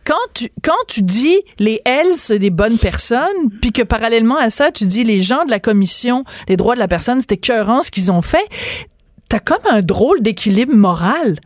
[0.04, 3.26] quand tu, quand tu dis les Hells, c'est des bonnes personnes,
[3.60, 6.80] puis que parallèlement à ça, tu dis les gens de la Commission des droits de
[6.80, 8.46] la personne, c'était écœurant ce qu'ils ont fait.
[9.30, 11.38] T'as comme un drôle d'équilibre moral.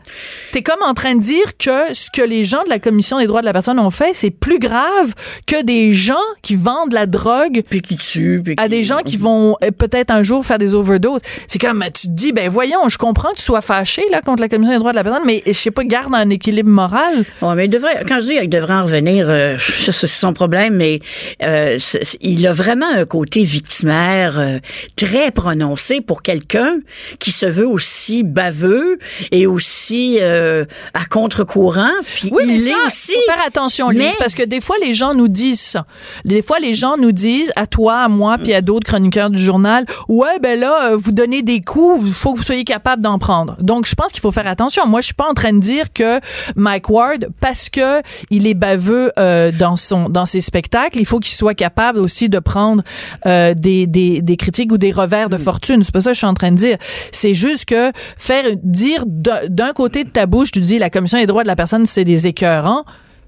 [0.52, 3.26] T'es comme en train de dire que ce que les gens de la Commission des
[3.26, 5.12] droits de la personne ont fait, c'est plus grave
[5.46, 9.00] que des gens qui vendent la drogue Puis qui tuent, puis à qui- des gens
[9.04, 11.20] qui vont euh, peut-être un jour faire des overdoses.
[11.46, 14.40] C'est comme, tu te dis, ben voyons, je comprends que tu sois fâché là contre
[14.40, 17.24] la Commission des droits de la personne, mais je sais pas, garde un équilibre moral.
[17.42, 20.32] Ouais, mais il devrait, quand je dis qu'il devrait en revenir, euh, ça, c'est son
[20.32, 21.00] problème, mais
[21.42, 21.78] euh,
[22.22, 24.58] il a vraiment un côté victimaire euh,
[24.96, 26.78] très prononcé pour quelqu'un
[27.18, 28.98] qui se veut aussi baveux
[29.32, 30.64] et aussi euh,
[30.94, 31.90] à contre-courant.
[32.14, 33.12] Puis Oui, mais il ça, est aussi.
[33.12, 35.86] faut faire attention, Lise, Mais- parce que des fois, les gens nous disent ça.
[36.24, 39.38] Des fois, les gens nous disent, à toi, à moi, puis à d'autres chroniqueurs du
[39.42, 43.02] journal, ouais, ben là, euh, vous donnez des coups, il faut que vous soyez capable
[43.02, 43.56] d'en prendre.
[43.60, 44.86] Donc, je pense qu'il faut faire attention.
[44.86, 46.20] Moi, je suis pas en train de dire que
[46.56, 48.00] Mike Ward, parce que
[48.30, 52.28] il est baveux euh, dans son dans ses spectacles, il faut qu'il soit capable aussi
[52.28, 52.82] de prendre
[53.26, 55.82] euh, des, des des critiques ou des revers de fortune.
[55.82, 56.76] C'est pas ça que je suis en train de dire.
[57.12, 61.26] C'est juste que faire dire d'un côté de ta bouche, tu dis la commission des
[61.26, 62.84] droits de la personne, c'est des écœurants.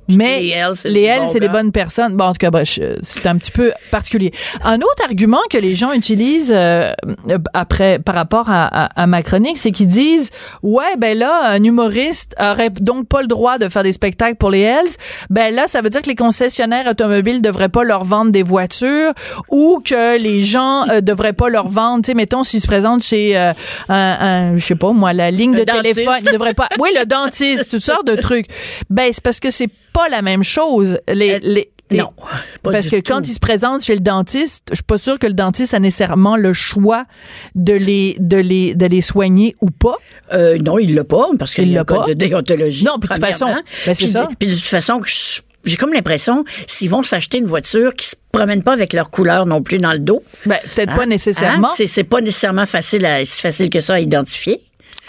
[0.08, 2.14] Mais Les L, c'est les des c'est des bonnes personnes.
[2.16, 4.32] Bon, en tout cas, je- c'est un petit peu particulier.
[4.64, 6.92] Un autre argument que les gens utilisent euh,
[7.54, 10.30] après par rapport à, à, à ma chronique, c'est qu'ils disent
[10.62, 14.50] ouais, ben là, un humoriste aurait donc pas le droit de faire des spectacles pour
[14.50, 14.90] les Hells.
[15.30, 19.12] Ben là, ça veut dire que les concessionnaires automobiles devraient pas leur vendre des voitures
[19.50, 22.02] ou que les gens euh, devraient pas leur vendre.
[22.04, 23.52] Tu sais, mettons s'ils se présentent chez euh,
[23.88, 23.96] un,
[24.52, 26.68] un- je sais pas moi, la ligne de Le téléphone, ils devraient pas.
[26.78, 28.46] Oui, le dentiste, toutes sortes de trucs.
[28.90, 30.98] Ben c'est parce que c'est pas la même chose.
[31.08, 32.10] Les, les, les- non,
[32.62, 33.12] pas parce que tout.
[33.12, 35.78] quand ils se présentent chez le dentiste, je suis pas sûre que le dentiste a
[35.78, 37.04] nécessairement le choix
[37.54, 39.94] de les de les de les soigner ou pas.
[40.32, 42.04] Euh, non, il l'a pas, parce qu'il l'a pas.
[42.08, 42.84] de déontologie.
[42.84, 43.46] Non, puis de toute façon,
[43.86, 44.28] ben, c'est ça.
[44.38, 48.16] Puis de toute façon, je- j'ai comme l'impression, s'ils vont s'acheter une voiture qui se
[48.32, 50.22] promène pas avec leur couleur non plus dans le dos.
[50.44, 51.68] Ben peut-être pas hein, nécessairement.
[51.68, 54.60] hein, c'est, c'est pas nécessairement facile à, si facile que ça à identifier.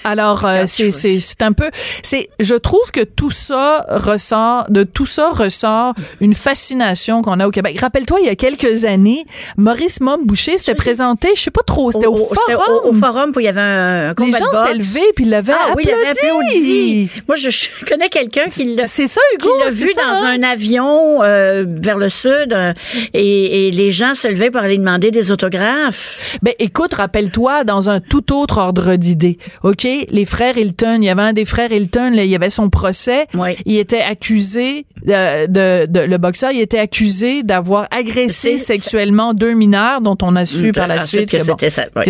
[0.04, 1.70] Alors euh, c'est un peu
[2.04, 7.48] c'est je trouve que tout ça ressort de tout ça ressort une fascination qu'on a
[7.48, 7.80] au Québec.
[7.82, 9.26] Rappelle-toi il y a quelques années,
[9.58, 12.62] Maurice Mom Boucher s'était présenté, je sais pas trop, c'était au, forum.
[12.86, 15.12] au- au forum où il y avait un, un Les combat gens de s'étaient levés
[15.16, 17.10] puis ils l'avaient Ah oui, il applaudi.
[17.28, 20.38] Moi, je, je connais quelqu'un qui l'a C'est ça qui l'a vu ça, dans hein?
[20.40, 22.74] un avion euh, vers le sud euh,
[23.14, 26.38] et, et les gens se levaient pour aller demander des autographes.
[26.42, 29.38] Ben écoute, rappelle-toi dans un tout autre ordre d'idée.
[29.64, 32.50] OK, les frères Hilton, il y avait un des frères Hilton, là, il y avait
[32.50, 33.56] son procès, Oui.
[33.66, 39.54] il était accusé euh, de, de le boxeur, il était accusé d'avoir agressé sexuellement deux
[39.54, 41.56] mineurs dont on a su Mm, par la suite que que, bon,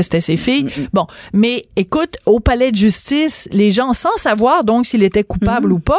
[0.01, 0.21] c'était oui.
[0.21, 0.65] ses filles.
[0.93, 5.71] Bon, mais écoute, au palais de justice, les gens sans savoir donc s'il était coupable
[5.71, 5.95] ou pas,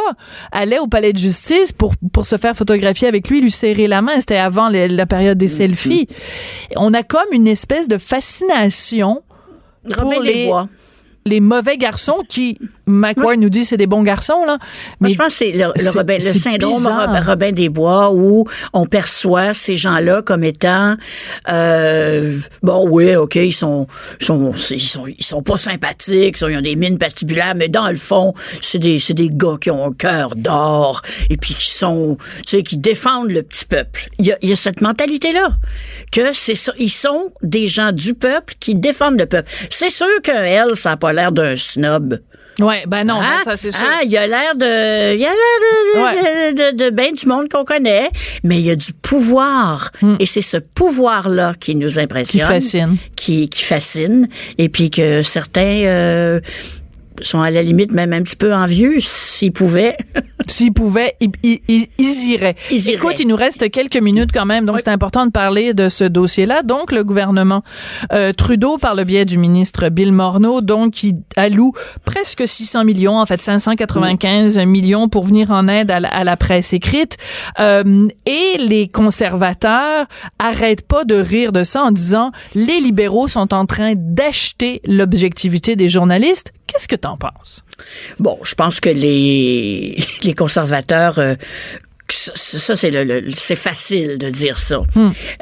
[0.51, 4.01] allaient au palais de justice pour pour se faire photographier avec lui, lui serrer la
[4.01, 6.07] main, c'était avant la période des selfies.
[6.75, 9.21] On a comme une espèce de fascination
[9.85, 10.67] Robin pour les les, Bois.
[11.25, 12.57] Les mauvais garçons qui,
[12.89, 14.57] McWard nous dit, c'est des bons garçons, là.
[14.99, 17.25] Moi, je pense que c'est le, le c'est- Robin- le c'est syndrome bizarre.
[17.25, 20.95] Robin, des Bois où on perçoit ces gens-là comme étant
[21.49, 23.87] euh, bon oui ok ils sont
[24.19, 27.87] ils sont ils sont ils sont pas sympathiques ils, ont des mines patibulaires mais dans
[27.89, 31.69] le fond c'est des c'est des gars qui ont un cœur d'or et puis qui
[31.69, 34.81] sont tu sais qui défendent le petit peuple il y a, il y a cette
[34.81, 35.49] mentalité là
[36.11, 40.07] que c'est ça ils sont des gens du peuple qui défendent le peuple c'est sûr
[40.23, 42.19] que elle ça a pas l'air d'un snob
[42.59, 43.41] Ouais, ben non, Hein?
[43.45, 43.85] ça c'est sûr.
[43.85, 47.47] Ah, il a l'air de, il a l'air de, de, de, de ben du monde
[47.49, 48.09] qu'on connaît,
[48.43, 49.91] mais il y a du pouvoir.
[50.19, 52.41] Et c'est ce pouvoir-là qui nous impressionne.
[52.41, 52.97] Qui fascine.
[53.15, 54.27] Qui, qui fascine.
[54.57, 56.39] Et puis que certains, euh,
[57.21, 59.95] sont à la limite même un petit peu envieux s'ils pouvaient.
[60.47, 62.55] S'ils pouvaient, ils, ils- ils- ils iraient.
[62.71, 62.95] Ils iraient.
[62.95, 66.05] Écoute, il nous reste quelques minutes quand même, donc c'est important de parler de ce
[66.05, 66.63] dossier-là.
[66.63, 67.61] Donc, le gouvernement
[68.13, 73.19] euh, Trudeau, par le biais du ministre Bill Morneau, donc, qui alloue presque 600 millions,
[73.19, 77.17] en fait 595 millions pour venir en aide à la, à la presse écrite.
[77.59, 80.07] Euh, et les conservateurs
[80.39, 85.75] arrêtent pas de rire de ça en disant les libéraux sont en train d'acheter l'objectivité
[85.75, 86.53] des journalistes.
[86.67, 87.63] Qu'est-ce que t'en penses?
[88.19, 91.35] Bon, je pense que les, les conservateurs, euh,
[92.09, 94.81] ça, ça, c'est le, le- c'est facile de dire ça.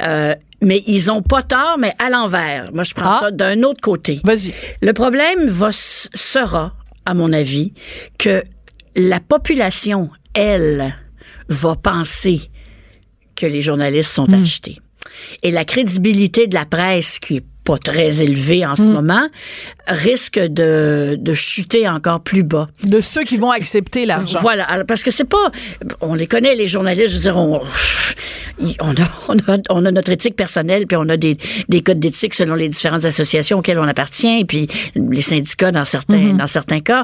[0.01, 2.71] Euh, mais ils ont pas tort, mais à l'envers.
[2.73, 3.19] Moi, je prends Ah.
[3.21, 4.19] ça d'un autre côté.
[4.23, 4.53] Vas-y.
[4.81, 6.73] Le problème va, sera,
[7.05, 7.73] à mon avis,
[8.17, 8.43] que
[8.95, 10.95] la population, elle,
[11.49, 12.49] va penser
[13.35, 14.79] que les journalistes sont achetés.
[15.43, 19.27] Et la crédibilité de la presse, qui est pas très élevée en ce moment,
[19.87, 22.69] risque de, de chuter encore plus bas.
[22.83, 24.39] De ceux qui vont accepter l'argent.
[24.41, 25.51] Voilà, alors, parce que c'est pas,
[25.99, 27.61] on les connaît les journalistes, je veux dire, on,
[28.79, 31.37] on, a, on, a, on a notre éthique personnelle, puis on a des,
[31.67, 36.35] des codes d'éthique selon les différentes associations auxquelles on appartient, puis les syndicats dans certains
[36.35, 37.03] dans certains cas.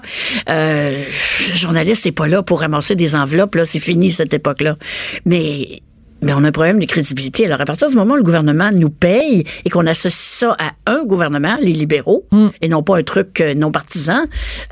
[0.50, 1.04] Euh,
[1.50, 4.78] le journaliste n'est pas là pour ramasser des enveloppes, là, c'est fini cette époque-là.
[5.26, 5.82] Mais
[6.24, 7.46] mais on a un problème de crédibilité.
[7.46, 10.72] Alors, à partir du moment où le gouvernement nous paye et qu'on associe ça à
[10.92, 12.26] un gouvernement, les libéraux,
[12.62, 14.24] et non pas un truc euh, non partisan,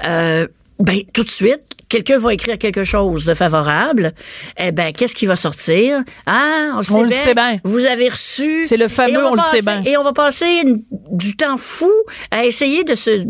[0.08, 0.48] euh,
[0.80, 4.14] ben, tout de suite, quelqu'un va écrire quelque chose de favorable.
[4.58, 6.00] Eh ben, qu'est-ce qui va sortir?
[6.26, 7.18] Ah, on le sait, On le bien.
[7.24, 7.58] sait bien.
[7.64, 8.66] Vous avez reçu.
[8.66, 9.84] C'est le fameux on le sait bien.
[9.86, 11.92] Et on va passer une- du temps fou
[12.32, 13.26] à essayer de se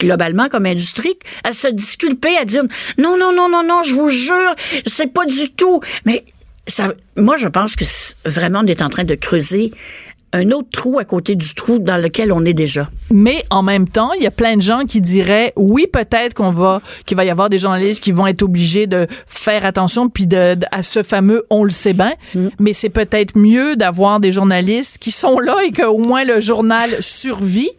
[0.00, 2.64] globalement comme industrie, à se disculper, à dire
[2.98, 4.54] non, non, non, non, non, je vous jure,
[4.86, 5.80] c'est pas du tout.
[6.04, 6.24] Mais
[6.66, 7.84] ça, moi, je pense que
[8.24, 9.72] vraiment on est en train de creuser
[10.34, 12.90] un autre trou à côté du trou dans lequel on est déjà.
[13.10, 16.50] Mais en même temps, il y a plein de gens qui diraient oui, peut-être qu'on
[16.50, 20.26] va qu'il va y avoir des journalistes qui vont être obligés de faire attention puis
[20.26, 22.48] de, à ce fameux on le sait bien, mm.
[22.58, 26.96] mais c'est peut-être mieux d'avoir des journalistes qui sont là et qu'au moins le journal
[27.00, 27.70] survit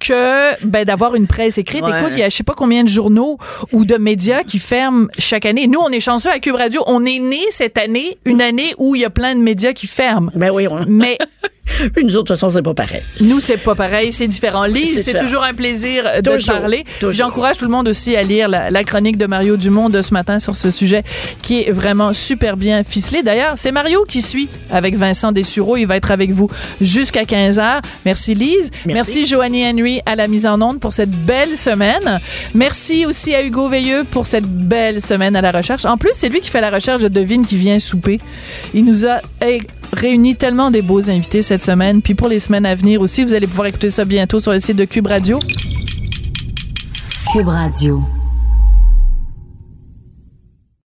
[0.00, 1.84] que ben d'avoir une presse écrite.
[1.84, 3.36] Écoute, il y a je sais pas combien de journaux
[3.72, 5.66] ou de médias qui ferment chaque année.
[5.66, 8.94] Nous, on est chanceux à Cube Radio, on est né cette année, une année où
[8.94, 10.30] il y a plein de médias qui ferment.
[10.34, 10.86] Ben oui, on...
[10.88, 11.18] mais
[11.94, 13.02] Puis nous autres, de toute façon, c'est pas pareil.
[13.20, 14.64] Nous, c'est pas pareil, c'est différent.
[14.64, 16.84] Lise, c'est toujours un plaisir de parler.
[17.10, 20.40] J'encourage tout le monde aussi à lire la, chronique de Mario Dumont de ce matin
[20.40, 21.04] sur ce sujet
[21.40, 23.22] qui est vraiment super bien ficelé.
[23.22, 25.76] D'ailleurs, c'est Mario qui suit avec Vincent Dessureau.
[25.76, 26.48] Il va être avec vous
[26.80, 27.80] jusqu'à 15 h.
[28.04, 28.70] Merci Lise.
[28.84, 28.92] Merci.
[28.92, 32.20] Merci Joanie Henry à la mise en onde pour cette belle semaine.
[32.54, 35.84] Merci aussi à Hugo Veilleux pour cette belle semaine à la recherche.
[35.84, 38.20] En plus, c'est lui qui fait la recherche de Devine qui vient souper.
[38.74, 39.20] Il nous a
[39.92, 42.00] réuni tellement des beaux invités cette semaine.
[42.00, 44.58] Puis pour les semaines à venir aussi, vous allez pouvoir écouter ça bientôt sur le
[44.58, 45.38] site de Cube Radio.
[47.30, 48.02] Cube Radio.